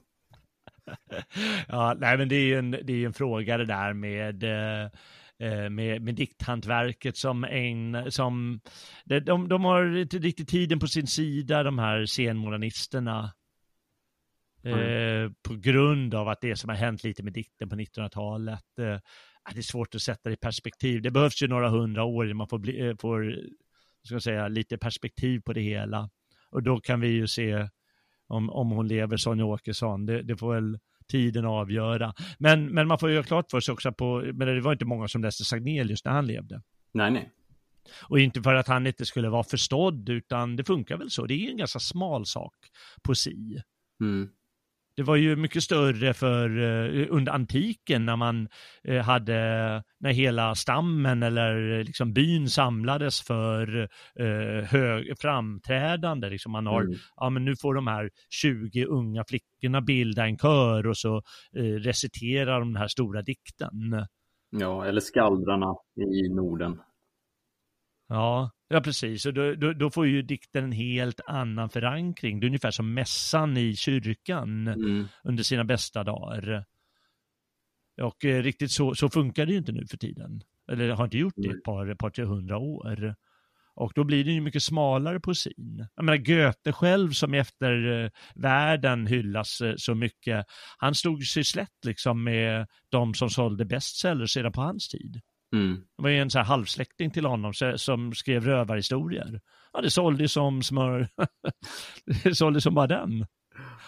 [1.68, 4.84] Ja, nej men det är ju en, det är en fråga det där med, eh,
[5.40, 8.60] eh, med, med dikthantverket som en, som,
[9.06, 13.34] de, de, har inte riktigt tiden på sin sida, de här scenmodernisterna.
[14.66, 18.80] Eh, på grund av att det som har hänt lite med dikten på 1900-talet.
[18.80, 19.00] Eh,
[19.54, 21.02] det är svårt att sätta det i perspektiv.
[21.02, 23.36] Det behövs ju några hundra år innan man får, bli, eh, får
[24.04, 26.10] ska säga, lite perspektiv på det hela.
[26.54, 27.70] Och då kan vi ju se
[28.28, 30.06] om, om hon lever, Sonja Åkesson.
[30.06, 32.14] Det, det får väl tiden avgöra.
[32.40, 35.08] Men, men man får ju klart för sig också på, men det var inte många
[35.08, 36.62] som läste Sagnelius när han levde.
[36.92, 37.32] Nej, nej.
[38.02, 41.26] Och inte för att han inte skulle vara förstådd, utan det funkar väl så.
[41.26, 42.56] Det är en ganska smal sak,
[43.04, 43.62] poesi.
[44.02, 44.30] Mm.
[44.96, 48.48] Det var ju mycket större för eh, under antiken när man
[48.84, 49.34] eh, hade,
[50.00, 53.90] när hela stammen eller eh, liksom byn samlades för
[54.66, 56.30] hög, framträdande.
[56.30, 56.96] Liksom man har, Mm.
[57.16, 61.22] ja men nu får de här 20 unga flickorna bilda en kör och så
[61.80, 64.06] reciterar de den här stora dikten.
[64.50, 65.76] Ja, eller skalldrarna
[66.16, 66.80] i Norden.
[68.08, 69.26] Ja, ja precis.
[69.26, 72.40] Och då, då, då får ju dikten en helt annan förankring.
[72.40, 75.08] Det är ungefär som mässan i kyrkan Mm.
[75.24, 76.66] under sina bästa dagar.
[78.02, 80.42] Och eh, riktigt så, så funkar det ju inte nu för tiden.
[80.72, 83.16] Eller har inte gjort det i ett par, par tre hundra år.
[83.76, 85.88] Och då blir det ju mycket smalare poesin.
[85.96, 90.46] Jag menar Goethe själv som i eftervärlden hyllas eh, så mycket,
[90.78, 95.22] han stod sig slätt liksom med de som sålde bestsellers redan på hans tid.
[95.54, 95.76] Mm.
[95.98, 99.42] Det var ju en så här halvsläkting till honom som skrev rövarhistorier.
[99.74, 101.08] Ja, det sålde som smör.
[102.24, 103.26] det sålde som bara den.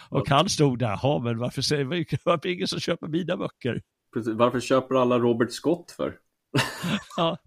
[0.08, 1.84] Och han stod där, ja men varför säger
[2.24, 3.82] varför ingen som köper mina böcker?
[4.14, 4.34] Precis.
[4.34, 6.14] Varför köper alla Robert Scott för?
[7.16, 7.38] ja.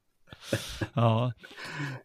[0.93, 1.33] ja,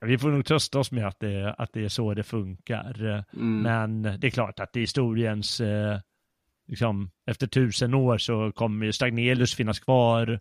[0.00, 3.24] vi får nog trösta oss med att det, att det är så det funkar.
[3.32, 3.62] Mm.
[3.62, 5.98] Men det är klart att i historiens, eh,
[6.68, 10.40] liksom, efter tusen år så kommer Stagnelius finnas kvar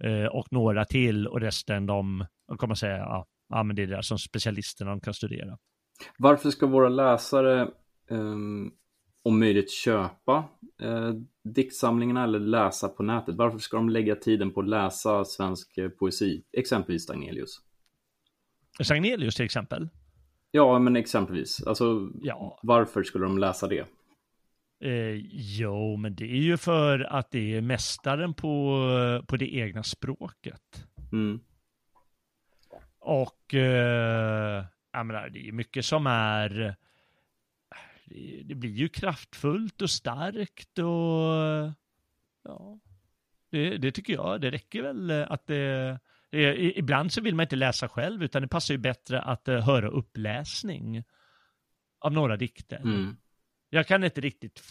[0.00, 3.86] eh, och några till och resten de, de kommer säga, ja, ja men det är
[3.86, 5.58] det som specialisterna de kan studera.
[6.18, 7.68] Varför ska våra läsare
[8.10, 8.72] um,
[9.22, 10.44] om möjligt köpa
[10.82, 11.10] eh,
[11.44, 13.34] diktsamlingarna eller läsa på nätet?
[13.34, 16.44] Varför ska de lägga tiden på att läsa svensk eh, poesi?
[16.52, 17.60] Exempelvis Stagnelius.
[18.80, 19.88] Stagnelius till exempel?
[20.50, 21.66] Ja, men exempelvis.
[21.66, 22.58] Alltså, ja.
[22.62, 23.86] varför skulle de läsa det?
[24.84, 29.82] Eh, jo, men det är ju för att det är mästaren på, på det egna
[29.82, 30.86] språket.
[31.12, 31.40] Mm.
[32.98, 36.76] Och eh, jag menar, det är mycket som är
[38.44, 41.72] det blir ju kraftfullt och starkt och
[42.44, 42.78] ja,
[43.50, 44.40] det, det tycker jag.
[44.40, 45.98] Det räcker väl att det,
[46.30, 49.60] det, ibland så vill man inte läsa själv utan det passar ju bättre att uh,
[49.60, 51.04] höra uppläsning
[51.98, 52.76] av några dikter.
[52.76, 53.16] Mm.
[53.74, 54.62] Jag kan inte riktigt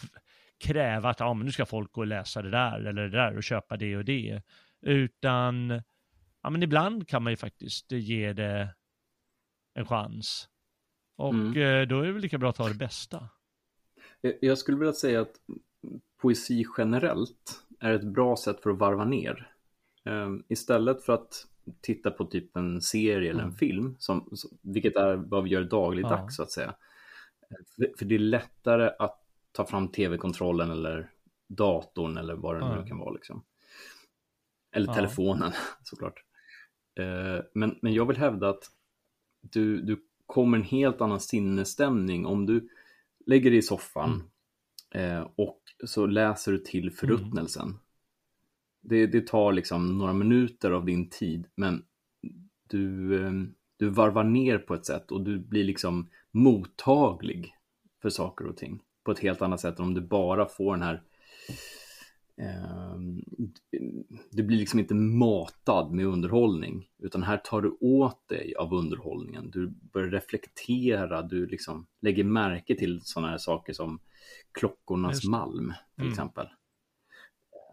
[0.58, 3.36] kräva att ja, men nu ska folk gå och läsa det där eller det där
[3.36, 4.42] och köpa det och det.
[4.80, 5.82] Utan
[6.42, 8.74] ja, men ibland kan man ju faktiskt ge det
[9.74, 10.48] en chans.
[11.16, 11.46] Och mm.
[11.48, 13.28] Eh, då är det väl lika bra att ta det bästa.
[14.40, 15.40] Jag skulle vilja säga att
[16.20, 19.50] poesi generellt är ett bra sätt för att varva ner.
[20.04, 21.46] Ehm, istället för att
[21.80, 23.56] titta på typ en serie eller en mm.
[23.56, 24.30] film, som,
[24.62, 26.30] vilket är vad vi gör dagligdags ja.
[26.30, 26.74] så att säga.
[27.98, 29.20] För det är lättare att
[29.52, 31.10] ta fram tv-kontrollen eller
[31.48, 33.14] datorn eller vad det nu kan vara.
[33.14, 33.44] Liksom.
[34.72, 34.94] Eller ja.
[34.94, 35.52] telefonen
[35.82, 36.24] såklart.
[36.94, 38.70] Ehm, men, men jag vill hävda att
[39.40, 42.68] du, du kommer en helt annan sinnesstämning om du
[43.26, 44.22] lägger dig i soffan
[44.90, 45.16] mm.
[45.16, 47.68] eh, och så läser du till förruttnelsen.
[47.68, 47.78] Mm.
[48.80, 51.84] Det, det, tar liksom några minuter av din tid men
[52.68, 53.32] du, eh,
[53.76, 57.54] du varvar ner på ett sätt och du blir liksom mottaglig
[58.02, 60.82] för saker och ting på ett helt annat sätt än om du bara får den
[60.82, 61.02] här
[62.36, 63.22] Ehm,
[64.30, 69.50] du blir liksom inte matad med underhållning utan här tar du åt dig av underhållningen.
[69.50, 73.98] Du börjar reflektera, du liksom lägger märke till sådana här saker som
[74.52, 75.30] klockornas Just.
[75.30, 76.12] malm till mm.
[76.12, 76.46] exempel.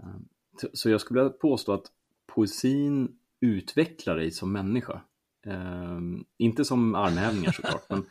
[0.04, 0.28] Ehm,
[0.74, 1.86] så jag skulle vilja påstå att
[2.26, 5.02] poesin utvecklar dig som människa.
[5.46, 8.06] Ehm, inte som armhävningar såklart, men,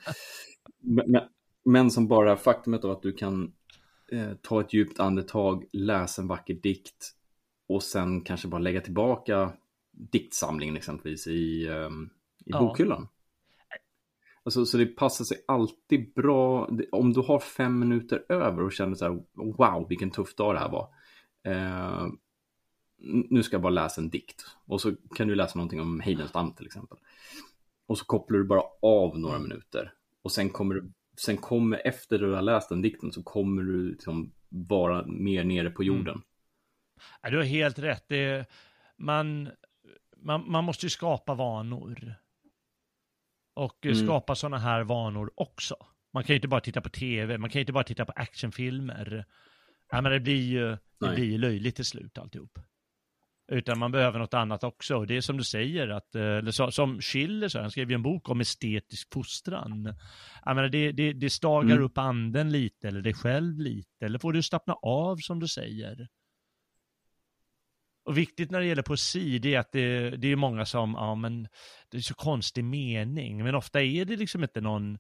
[1.11, 1.23] men,
[1.65, 3.53] men som bara faktumet av att du kan
[4.13, 7.15] eh, ta ett djupt andetag, läsa en vacker dikt
[7.69, 9.53] och sen kanske bara lägga tillbaka
[9.93, 11.91] diktsamlingen exempelvis i, eh,
[12.45, 12.61] i ja.
[12.61, 13.09] bokhyllan.
[14.43, 16.71] Alltså, så det passar sig alltid bra.
[16.93, 20.59] Om du har fem minuter över och känner så här, wow, vilken tuff dag det
[20.59, 20.89] här var.
[21.45, 22.07] Eh,
[23.03, 24.47] nu ska jag bara läsa en dikt.
[24.67, 26.99] Och så kan du läsa någonting om Heidenstam till exempel.
[27.87, 29.49] Och så kopplar du bara av några mm.
[29.49, 29.93] minuter.
[30.23, 33.91] Och sen kommer du sen kommer, efter du har läst den dikten så kommer du
[33.91, 36.15] liksom vara mer nere på jorden.
[36.15, 36.23] Mm.
[37.23, 38.05] Ja, du har helt rätt.
[38.09, 38.47] Det
[38.97, 39.51] man,
[40.17, 42.15] man, man måste ju skapa vanor.
[43.55, 44.07] Och mm.
[44.07, 45.77] skapa sådana här vanor också.
[46.13, 48.13] Man kan ju inte bara titta på tv, man kan ju inte bara titta på
[48.17, 49.25] actionfilmer.
[49.91, 52.59] Ja, men det blir ju det blir löjligt till slut alltihop.
[53.51, 54.97] Utan man behöver något annat också.
[54.97, 57.95] Och det är som du säger, att, eh, eller som Schiller, så, han skrev ju
[57.95, 59.95] en bok om estetisk fostran.
[60.45, 61.85] Jag menar, det, det, det stagar mm.
[61.85, 66.09] upp anden lite, eller dig själv lite, eller får du slappna av som du säger.
[68.05, 71.15] Och viktigt när det gäller poesi, det är att det, det är många som, ja
[71.15, 71.49] men,
[71.91, 74.99] det är så konstig mening, men ofta är det liksom inte någon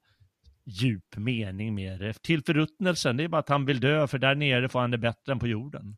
[0.64, 2.22] djup mening med det.
[2.22, 4.98] Till förruttnelsen, det är bara att han vill dö, för där nere får han det
[4.98, 5.96] bättre än på jorden.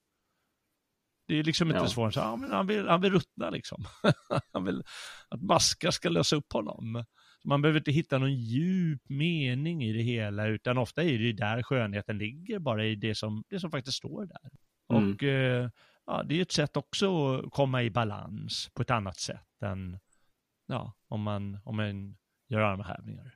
[1.32, 1.88] Det är liksom inte ja.
[1.88, 2.16] svårt.
[2.16, 3.84] Ja, men han, vill, han vill ruttna liksom.
[4.52, 4.82] han vill
[5.28, 7.04] att maskar ska lösa upp honom.
[7.44, 11.32] Man behöver inte hitta någon djup mening i det hela, utan ofta är det ju
[11.32, 14.50] där skönheten ligger, bara i det som, det som faktiskt står där.
[14.92, 15.12] Mm.
[15.12, 15.70] Och eh,
[16.06, 19.98] ja, det är ett sätt också att komma i balans på ett annat sätt än
[20.66, 22.16] ja, om, man, om man
[22.48, 23.34] gör armhävningar.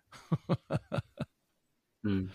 [2.06, 2.30] mm.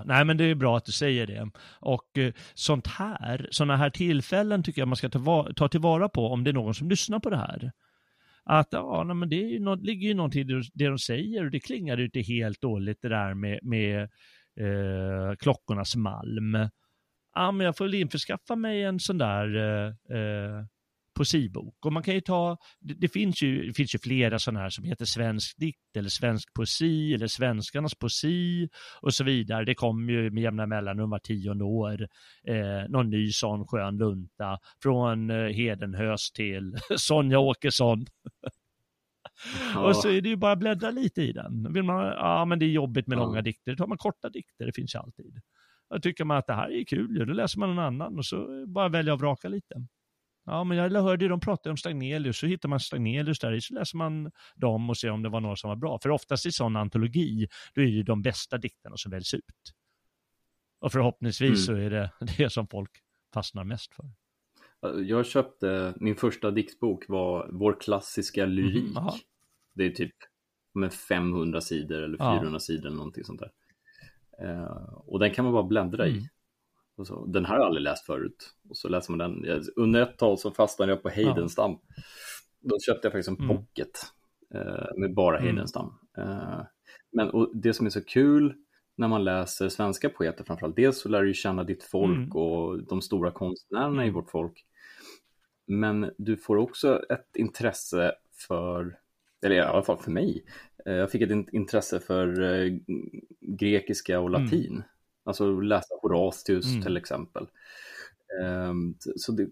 [0.00, 1.50] Ja, nej men det är bra att du säger det.
[1.80, 6.26] Och eh, sånt här, sådana här tillfällen tycker jag man ska ta, ta tillvara på
[6.26, 7.72] om det är någon som lyssnar på det här.
[8.44, 11.44] Att ja, nej, men det är ju något, ligger ju någonting i det de säger
[11.44, 14.02] och det klingar ju inte helt dåligt det där med, med
[14.60, 16.68] eh, klockornas malm.
[17.34, 20.64] Ja, men jag får väl införskaffa mig en sån där eh, eh
[21.10, 21.86] eh poesibok.
[21.86, 24.70] Och man kan ju ta, det, det, finns, ju, det finns ju flera sådana här
[24.70, 28.68] som heter svensk dikt eller svensk poesi eller svenskarnas poesi
[29.02, 29.64] och så vidare.
[29.64, 32.08] Det kommer ju med jämna mellanrum var tionde år
[32.46, 38.06] eh, någon ny sån skön lunta från eh, Hedenhös till Sonja Åkesson.
[39.74, 39.88] Ja.
[39.88, 41.72] Och så är det ju bara att bläddra lite i den.
[41.72, 43.22] Vill man, ja men det är jobbigt med ja.
[43.22, 45.40] långa dikter, då tar man korta dikter, det finns ju alltid.
[45.88, 48.66] Och tycker man att det här är kul, då läser man någon annan och så
[48.66, 49.74] bara välja och vraka lite.
[50.50, 53.74] Ja, men jag hörde de prata om Stagnelius, så hittar man Stagnelius där i, så
[53.74, 55.98] läser man dem och ser om det var några som var bra.
[56.02, 59.44] För oftast i sån antologi, då är det ju de bästa dikterna som väljs ut.
[60.80, 61.56] Och förhoppningsvis mm.
[61.56, 62.90] så är det det som folk
[63.34, 64.10] fastnar mest för.
[65.02, 68.96] Jag köpte, min första diktbok var Vår klassiska lyrik.
[68.96, 69.04] Mm,
[69.74, 70.14] det är typ
[70.74, 72.58] med 500 sidor eller 400 ja.
[72.58, 73.50] sidor eller någonting sånt där.
[74.42, 76.18] Uh, och den kan man bara bläddra mm.
[76.18, 76.28] i.
[77.04, 78.54] Så, den här har jag aldrig läst förut.
[78.68, 79.62] Och så läser man den.
[79.76, 81.70] Under ett tag så fastnade jag på Heidenstam.
[81.70, 82.02] Ja.
[82.60, 83.56] Då köpte jag faktiskt en mm.
[83.56, 83.90] pocket
[84.54, 85.46] eh, med bara mm.
[85.46, 85.94] Heidenstam.
[86.18, 86.60] Eh,
[87.12, 88.54] men och det som är så kul
[88.96, 92.32] när man läser svenska poeter framförallt, dels så lär du känna ditt folk mm.
[92.32, 94.14] och de stora konstnärerna i mm.
[94.14, 94.64] vårt folk.
[95.66, 98.12] Men du får också ett intresse
[98.48, 98.98] för,
[99.42, 100.44] eller i alla fall för mig,
[100.86, 102.34] eh, jag fick ett intresse för
[103.40, 104.42] grekiska och mm.
[104.42, 104.82] latin.
[105.24, 106.82] Alltså läsa Horatius mm.
[106.82, 107.46] till exempel.
[108.42, 109.48] Um, så det,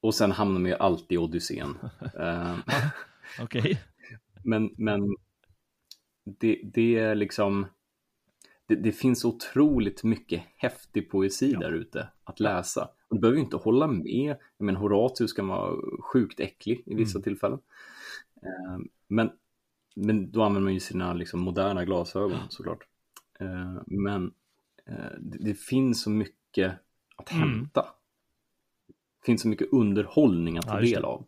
[0.00, 1.78] och sen hamnar man ju alltid i Odysseen.
[2.14, 2.62] um,
[3.40, 3.60] Okej.
[3.60, 3.76] Okay.
[4.44, 5.16] Men, men
[6.24, 7.66] det, det är liksom,
[8.66, 11.60] det, det, finns otroligt mycket häftig poesi ja.
[11.60, 12.88] där ute att läsa.
[13.08, 14.36] Och du behöver ju inte hålla med.
[14.58, 17.22] Menar, Horatius kan vara sjukt äcklig i vissa mm.
[17.22, 17.58] tillfällen.
[18.74, 19.30] Um, men,
[19.96, 22.86] men då använder man ju sina liksom, moderna glasögon såklart.
[23.42, 24.32] Uh, men
[24.88, 26.72] Eh, det, finns så mycket
[27.16, 27.48] att mm.
[27.48, 27.80] hämta.
[29.20, 31.26] Det finns så mycket underhållning att ta ja, del av.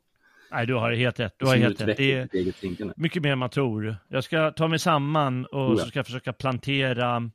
[0.50, 1.34] Nej, du har helt rätt.
[1.38, 1.96] Du har helt rätt.
[1.96, 3.96] Det är mycket mer än man tror.
[4.08, 5.84] Jag ska ta mig samman och oh ja.
[5.84, 7.30] så ska jag försöka plantera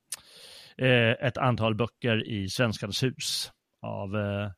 [0.77, 3.51] eh, ett antal böcker i Svenskarnas hus
[3.81, 4.51] av eh,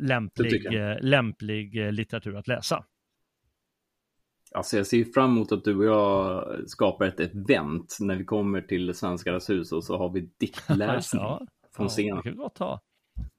[0.00, 2.84] lämplig, eh, lämplig eh, litteratur att läsa.
[4.52, 8.60] Alltså jag ser fram emot att du och jag skapar ett event när vi kommer
[8.60, 11.46] till Svenskarnas hus och så har vi diktläsning ja,
[11.76, 12.06] från scen.
[12.06, 12.80] Ja, det kan vi ha.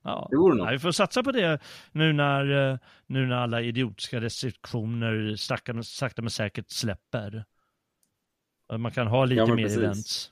[0.03, 0.27] Ja.
[0.31, 0.65] Det vore något.
[0.65, 1.59] Ja, vi får satsa på det
[1.91, 7.45] nu när, eh, nu när alla idiotiska restriktioner sakta, sakta men säkert släpper.
[8.77, 9.77] Man kan ha lite ja, mer precis.
[9.77, 10.31] events.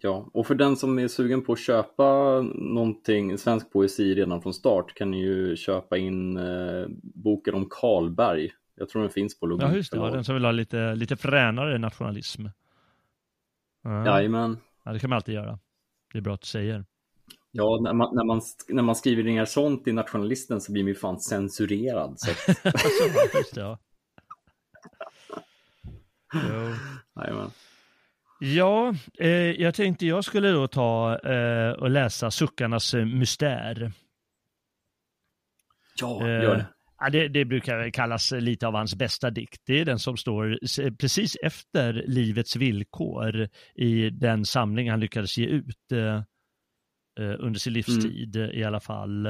[0.00, 4.54] Ja, och för den som är sugen på att köpa någonting, svensk poesi redan från
[4.54, 8.50] start kan ni ju köpa in eh, boken om Karlberg.
[8.74, 9.68] Jag tror den finns på Logik.
[9.68, 9.98] Ja, just det.
[9.98, 12.46] Ja, den som vill ha lite, lite fränare nationalism.
[13.82, 14.06] Ja.
[14.06, 14.58] Jajamän.
[14.84, 15.58] Ja, det kan man alltid göra.
[16.12, 16.84] Det är bra att du säger.
[17.50, 20.88] Ja, när man, när man, när man skriver ner sånt i nationalisten så blir man
[20.88, 22.14] ju fan censurerad.
[22.16, 22.30] Så.
[23.38, 23.78] just det, ja.
[26.32, 26.74] jo.
[27.16, 27.50] Jajamän.
[28.38, 33.92] Ja, eh, jag tänkte jag skulle då ta eh, och läsa Suckarnas eh, mystär.
[36.00, 36.66] Ja, gör det.
[37.00, 39.62] Ja, det, det, brukar kallas lite av hans bästa dikt.
[39.66, 40.58] Det är den som står
[40.90, 46.22] precis efter Livets villkor i den samling han lyckades ge ut eh,
[47.38, 48.50] under sin livstid mm.
[48.50, 49.26] i alla fall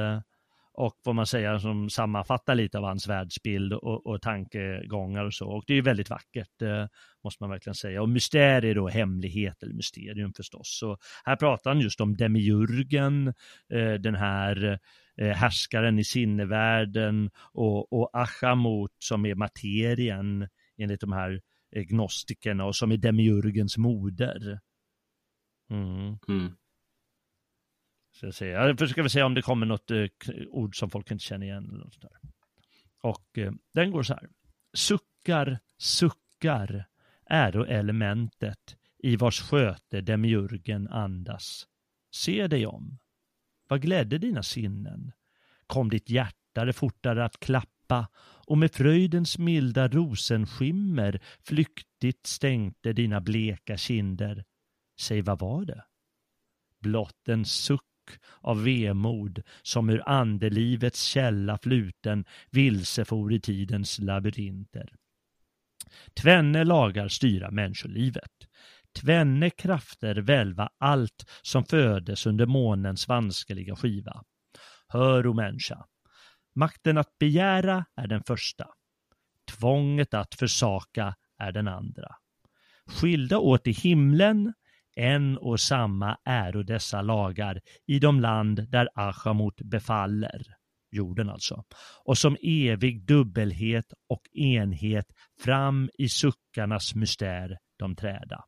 [0.79, 5.49] och vad man säger som sammanfattar lite av hans världsbild och, och tankegångar och så.
[5.49, 6.85] Och det är väldigt vackert, eh,
[7.23, 8.01] måste man verkligen säga.
[8.01, 10.79] Och mysterier då hemlighet eller mysterium förstås.
[10.79, 13.27] Så här pratar han just om demiurgen,
[13.73, 14.79] eh, den här
[15.17, 21.41] eh, härskaren i sinnevärlden och, och Achamot som är materien enligt de här
[21.75, 24.59] eh, gnostikerna och som är demiurgens moder.
[25.69, 26.17] Mm.
[26.27, 26.51] Mm.
[28.19, 30.05] Ska jag, säger, jag försöker se om det kommer något eh,
[30.49, 31.69] ord som folk inte känner igen.
[31.69, 32.19] Eller något där.
[33.01, 34.29] Och eh, den går så här.
[34.73, 36.85] Suckar, suckar,
[37.29, 41.67] äro elementet i vars sköte demiurgen andas.
[42.11, 42.99] Se dig om.
[43.67, 45.11] Vad glädde dina sinnen?
[45.67, 48.07] Kom ditt hjärta det fortare att klappa
[48.47, 54.45] och med fröjdens milda rosenskimmer flyktigt stänkte dina bleka kinder.
[54.99, 55.83] Säg, vad var det?
[56.79, 57.88] Blott en suck
[58.41, 64.89] av vemod som ur andelivets källa fluten vilsefor i tidens labyrinter.
[66.13, 68.31] Tvenne lagar styra människolivet.
[69.01, 74.23] tvenne krafter välva allt som födes under månens vanskeliga skiva.
[74.87, 75.85] Hör, o människa,
[76.55, 78.67] makten att begära är den första,
[79.51, 82.15] tvånget att försaka är den andra.
[82.85, 84.53] Skilda åt i himlen,
[84.99, 90.41] en och samma äro dessa lagar i de land där Achamot befaller,
[90.91, 91.63] jorden alltså,
[92.05, 95.05] och som evig dubbelhet och enhet
[95.43, 98.43] fram i suckarnas mystär de träda.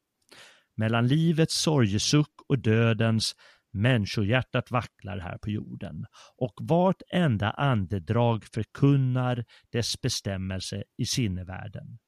[0.78, 3.36] Mellan livets sorgesuck och dödens
[3.74, 6.06] människohjärtat vacklar här på jorden
[6.38, 11.99] och vart enda andedrag förkunnar dess bestämmelse i sinnevärlden.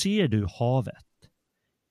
[0.00, 1.05] Ser du havet?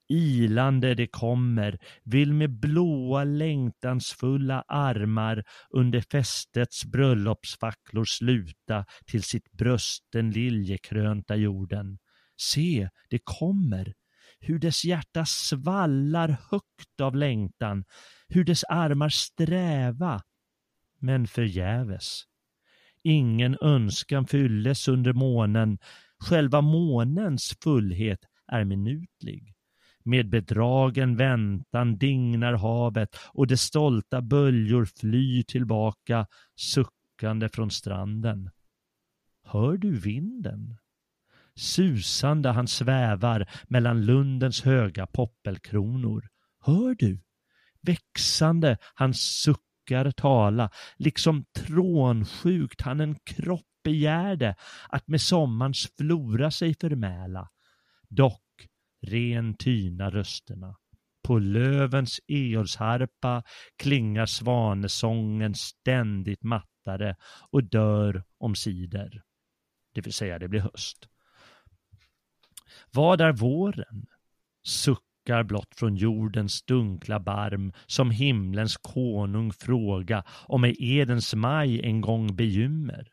[0.08, 10.04] Ilande det kommer, vill med blåa längtansfulla armar under fästets bröllopsfacklor sluta till sitt bröst
[10.12, 11.98] den liljekrönta jorden.
[12.36, 13.94] Se, det kommer,
[14.40, 17.84] hur dess hjärta svallar högt av längtan,
[18.28, 20.22] hur dess armar sträva,
[20.98, 22.22] men förgäves.
[23.02, 25.78] Ingen önskan fylles under månen,
[26.18, 29.55] själva månens fullhet är minutlig.
[30.06, 36.26] Med bedragen väntan dignar havet och de stolta böljor flyr tillbaka
[36.56, 38.50] suckande från stranden.
[39.44, 40.76] Hör du vinden?
[41.54, 46.28] Susande han svävar mellan lundens höga poppelkronor.
[46.60, 47.20] Hör du?
[47.82, 54.54] Växande han suckar tala, liksom trånsjukt han en kropp begärde
[54.88, 57.48] att med sommarns flora sig förmäla.
[58.08, 58.45] Dock
[59.02, 60.76] ren tyna rösterna.
[61.22, 63.42] På lövens eolsharpa
[63.76, 67.16] klingar svanesången ständigt mattare
[67.50, 69.22] och dör omsider.
[69.94, 71.08] Det vill säga, det blir höst.
[72.92, 74.06] Vad är våren?
[74.66, 82.00] Suckar blott från jordens dunkla barm som himlens konung fråga om är Edens maj en
[82.00, 83.08] gång begymmer,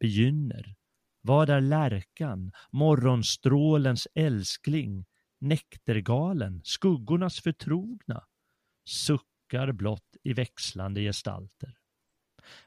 [0.00, 0.74] begynner.
[1.22, 5.04] Vad är lärkan, morgonstrålens älskling,
[5.38, 8.24] Näktergalen, skuggornas förtrogna?
[8.84, 11.78] Suckar blott i växlande gestalter.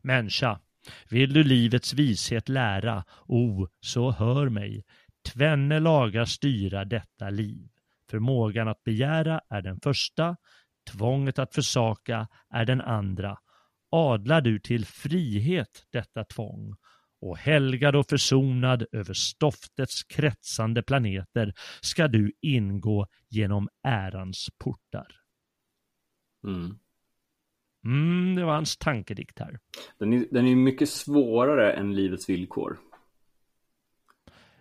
[0.02, 0.60] Människa,
[1.10, 4.84] vill du livets vishet lära, o, så hör mig,
[5.34, 7.70] Tvenne lagar styra detta liv.
[8.10, 10.38] Förmågan att begära är den första,
[10.92, 13.38] tvånget att försaka är den andra.
[13.92, 16.76] Adlar du till frihet detta tvång
[17.22, 25.08] och helgad och försonad över stoftets kretsande planeter ska du ingå genom ärans portar.
[26.44, 26.80] Mm.
[27.86, 29.60] Mm, det var hans tankedikt här.
[29.98, 32.78] Den är, den är mycket svårare än livets villkor.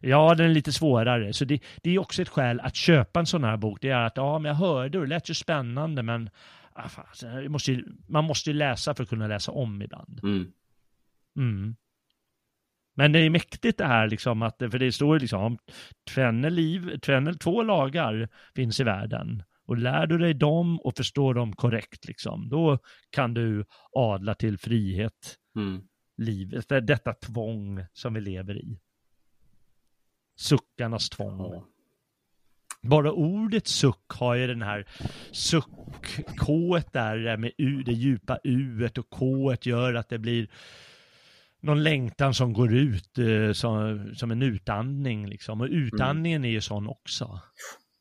[0.01, 1.33] Ja, den är lite svårare.
[1.33, 3.79] Så det, det är också ett skäl att köpa en sån här bok.
[3.81, 6.31] Det är att, ja, men jag hörde och det lät ju spännande, men
[6.73, 10.21] ah, fan, måste ju, man måste ju läsa för att kunna läsa om ibland.
[10.23, 10.53] Mm.
[11.37, 11.77] Mm.
[12.99, 15.59] Men det är mäktigt det här, liksom, att, för det står liksom om
[16.15, 19.43] tvenne liv, tvenne, två lagar finns i världen.
[19.67, 22.79] Och lär du dig dem och förstår dem korrekt, liksom, då
[23.11, 25.83] kan du adla till frihet, Mm.
[26.17, 28.79] livet, detta tvång som vi lever i.
[30.37, 31.39] Suckarnas tvång.
[31.39, 31.65] Ja.
[32.83, 34.87] Bara ordet suck har ju den här
[35.33, 40.49] suck, k där med u, det djupa u och k gör att det blir
[41.61, 45.61] någon längtan som går ut eh, som, som en utandning liksom.
[45.61, 47.41] Och utandningen är ju sån också.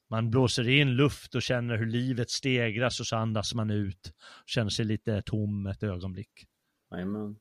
[0.10, 4.14] Man blåser in luft och känner hur livet stegras och så andas man ut.
[4.46, 6.48] Känner sig lite tom ett ögonblick.
[6.92, 7.36] Jajamän.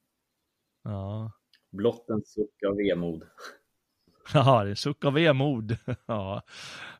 [0.85, 1.33] Ja.
[1.73, 3.23] Blott en suck av vemod.
[4.35, 5.77] Ja, det är suck av vemod.
[6.07, 6.43] Ja.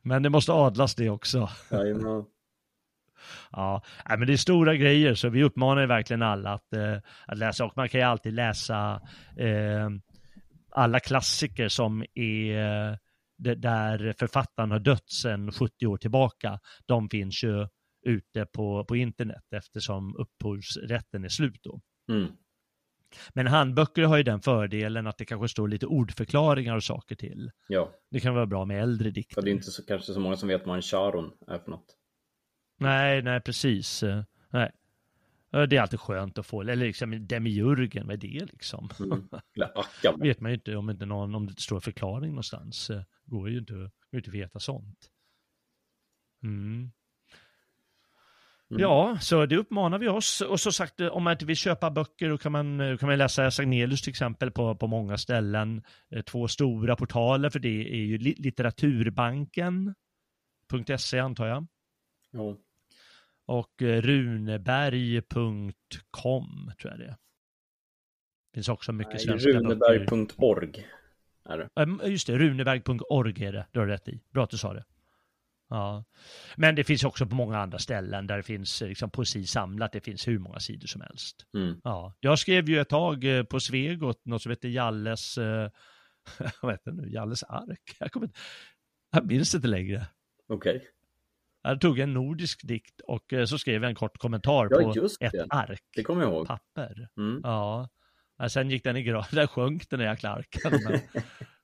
[0.01, 1.49] Men det måste adlas det också.
[1.71, 2.25] Jajamän.
[3.51, 6.97] Ja, nej, men det är stora grejer så vi uppmanar ju verkligen alla att, eh,
[7.27, 9.01] att läsa och man kan ju alltid läsa
[9.37, 9.89] eh,
[10.71, 12.95] alla klassiker som är eh,
[13.37, 16.59] där författaren har dött sedan 70 år tillbaka.
[16.85, 17.67] De finns ju
[18.05, 21.81] ute på, på internet eftersom upphovsrätten är slut då.
[22.11, 22.31] Mm.
[23.33, 27.51] Men handböcker har ju den fördelen att det kanske står lite ordförklaringar och saker till.
[27.67, 29.41] Ja, Det kan vara bra med äldre dikter.
[29.41, 31.96] det är inte så, kanske så många som vet vad en charon är för något.
[32.77, 34.03] Nej, nej precis.
[34.49, 34.71] Nej.
[35.51, 38.89] Det är alltid skönt att få, eller liksom demiurgen, vad är det liksom?
[38.99, 39.29] Mm.
[40.19, 42.89] Vet man ju inte om, inte någon, om det står förklaring någonstans.
[42.89, 45.09] Eh, Går ju inte, går ju inte att veta sånt.
[46.43, 46.91] Mm.
[48.69, 48.81] Mm.
[48.81, 50.41] Ja, så det uppmanar vi oss.
[50.41, 53.17] Och så sagt, om man inte vill köpa böcker då kan man, eh, kan man
[53.17, 55.83] läsa Sagnelius till exempel på, på många ställen.
[56.09, 61.67] Eh, Två stora portaler för det är ju li- litteraturbanken.se antar jag.
[62.31, 62.55] Ja.
[63.47, 67.15] Och eh, runeberg.com tror jag det är.
[68.53, 69.49] Finns också mycket Nej, svenska.
[69.49, 70.87] Runeberg.org
[71.49, 71.69] är det.
[72.09, 73.67] Just det, runeberg.org är det.
[73.71, 74.21] Du har rätt i.
[74.29, 74.85] Bra att du sa det.
[75.69, 76.03] Ja.
[76.55, 79.91] Men det finns också på många andra ställen där det finns eh, liksom, poesi samlat.
[79.91, 81.45] Det finns hur många sidor som helst.
[81.53, 81.81] Mm.
[81.83, 82.13] Ja.
[82.19, 85.37] Jag skrev ju ett tag eh, på Svegot något som heter Jalles,
[86.61, 87.95] vad heter det nu, Jalles ark.
[87.99, 88.39] Jag, kommer, inte-
[89.11, 90.05] jag minns inte längre.
[90.47, 90.87] Okej.
[91.69, 94.93] Jag tog en nordisk dikt och eh, så skrev jag en kort kommentar Ja, på
[94.95, 95.45] just ett det.
[95.49, 95.83] ark.
[95.95, 96.47] Det kommer jag ihåg.
[96.47, 97.09] Papper.
[97.17, 97.41] Mm.
[97.43, 97.89] Ja.
[98.49, 100.71] Sen gick den i graven, där sjönk den där jäkla arken.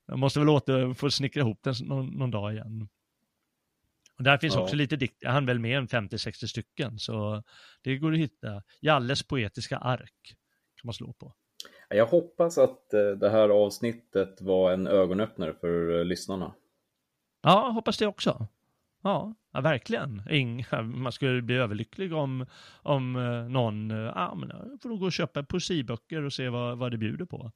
[0.06, 2.90] Jag måste väl åter få snickra ihop den någon, någon dag igen.
[4.18, 4.62] Och där finns Ja.
[4.62, 7.44] också lite dikt, jag hann väl med en 50-60 stycken, så
[7.82, 8.64] det går att hitta.
[8.82, 10.36] Jalles poetiska ark
[10.76, 11.34] kan man slå på.
[11.90, 16.54] Jag hoppas att eh, det här avsnittet var en ögonöppnare för eh, lyssnarna.
[17.42, 18.48] Ja, hoppas det också.
[19.04, 20.22] Ja, ja verkligen.
[20.30, 22.46] Ing, man skulle bli överlycklig om,
[22.82, 26.50] om eh, någon, eh, ja men jag får nog gå och köpa poesiböcker och se
[26.50, 27.52] vad, vad det bjuder på.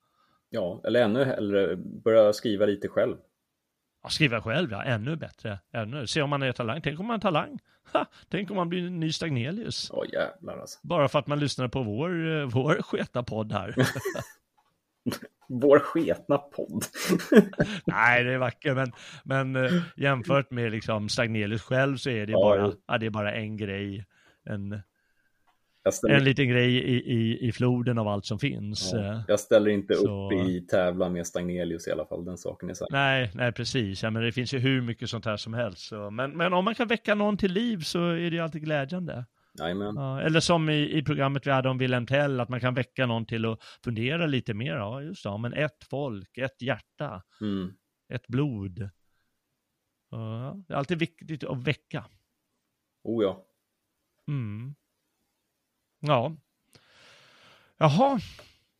[0.50, 3.18] Ja, eller ännu hellre börja skriva lite själv.
[4.04, 4.84] Ja, skriva själv, ja.
[4.84, 5.60] Ännu bättre.
[5.72, 6.08] Ännu.
[6.08, 6.82] Se om man är talang.
[6.82, 7.60] Tänk om man är talang.
[7.94, 9.92] Ha, tänk om man blir en ny Stagnelius.
[9.94, 10.80] Ja, jävlar alltså.
[10.84, 13.76] Bara för att man lyssnar på vår, eh, vår sketa podd här.
[15.50, 16.84] Vår sketna podd.
[17.86, 18.92] Nej, det är vackert, men,
[19.24, 23.10] men eh, jämfört med liksom Stagnelius själv så är det Ja, bara, ja, det är
[23.10, 24.06] bara en grej.
[24.50, 24.82] En,
[26.10, 28.92] en liten grej i, i, i floden av allt som finns.
[28.94, 32.38] ja, Eh, jag ställer inte så- upp i tävlan med Stagnelius i alla fall, den
[32.38, 32.92] saken är säker.
[32.94, 34.04] Nej, nej precis.
[34.04, 35.82] Ja, men det finns ju hur mycket sånt här som helst.
[35.88, 36.10] Så.
[36.10, 39.26] Men, men om man kan väcka någon till liv så är det ju alltid glädjande.
[39.60, 39.96] Jajamän.
[39.96, 43.06] Ja, eller som i, i programmet vi hade om Wilhelm Tell, att man kan väcka
[43.06, 44.76] någon till att fundera lite mer.
[44.76, 45.30] Ja, just det.
[45.30, 47.74] Ja, men ett folk, ett hjärta, Mm.
[48.14, 48.90] ett blod.
[50.12, 52.06] Ja, det är alltid viktigt att väcka.
[53.04, 53.46] Oh ja.
[54.28, 54.76] Mm.
[56.00, 56.36] Ja.
[57.78, 58.20] Jaha,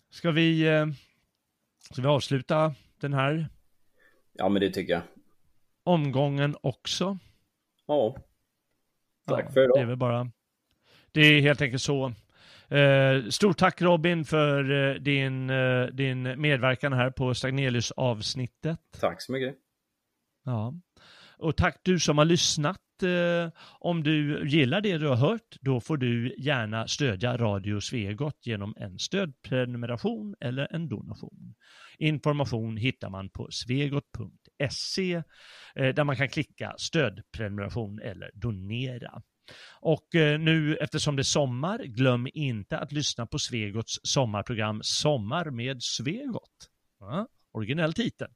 [0.10, 0.86] ska vi, eh,
[1.92, 3.50] ska vi avsluta den här
[4.34, 5.02] Ja, men det tycker jag.
[5.84, 7.18] omgången också?
[7.86, 8.16] Ja.
[9.28, 9.78] Tack Ja, för idag.
[9.78, 10.32] Det är väl bara...
[11.18, 12.14] Det är helt enkelt så.
[12.68, 18.80] Eh, stort tack Robin för eh, din, eh, din medverkan här på Stagnelius avsnittet.
[19.00, 19.56] Tack så mycket.
[20.46, 20.74] Ja.
[21.38, 22.82] Och tack du som har lyssnat.
[23.04, 28.46] Eh, om du gillar det du har hört, då får du gärna stödja Radio Svegot
[28.46, 31.56] genom en stödprenumeration eller en donation.
[31.98, 35.14] Information hittar man på svegot.se
[35.76, 39.22] eh, där man kan klicka stödprenumeration eller donera.
[39.82, 45.50] Och eh, nu eftersom det är sommar, glöm inte att lyssna på Svegots sommarprogram Sommar
[45.50, 46.70] med Svegot.
[47.00, 48.28] Ja, originell titel.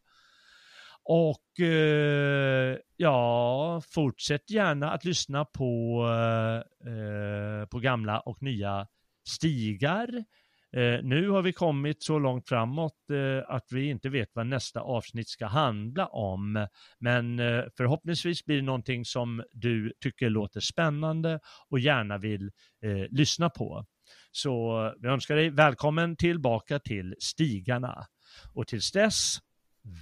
[1.03, 8.87] Och eh, ja, fortsätt gärna att lyssna på, eh, eh på gamla och nya
[9.27, 10.25] stigar.
[10.73, 14.79] Eh, nu har vi kommit så långt framåt eh, att vi inte vet vad nästa
[14.79, 16.67] avsnitt ska handla om.
[16.99, 21.39] Men eh, förhoppningsvis blir det någonting som du tycker låter spännande
[21.69, 22.51] och gärna vill
[22.83, 23.85] eh, lyssna på.
[24.31, 28.05] Så eh, vi önskar dig välkommen tillbaka till stigarna.
[28.53, 29.37] Och tills dess,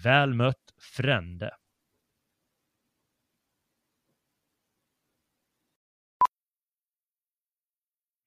[0.03, 1.51] väl mött frände.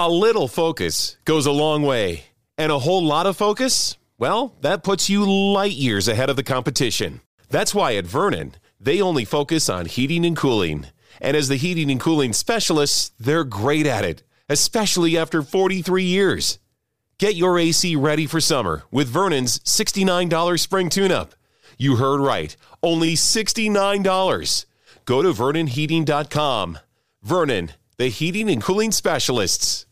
[0.00, 2.26] A little focus goes a long way,
[2.56, 6.44] and a whole lot of focus, well, that puts you light years ahead of the
[6.44, 7.20] competition.
[7.50, 10.86] That's why at Vernon, they only focus on heating and cooling.
[11.20, 16.60] And as the heating and cooling specialists, they're great at it, especially after 43 years.
[17.18, 21.34] Get your AC ready for summer with Vernon's $69 spring tune up.
[21.76, 24.64] You heard right, only $69.
[25.06, 26.78] Go to VernonHeating.com.
[27.24, 29.86] Vernon, the heating and cooling specialists.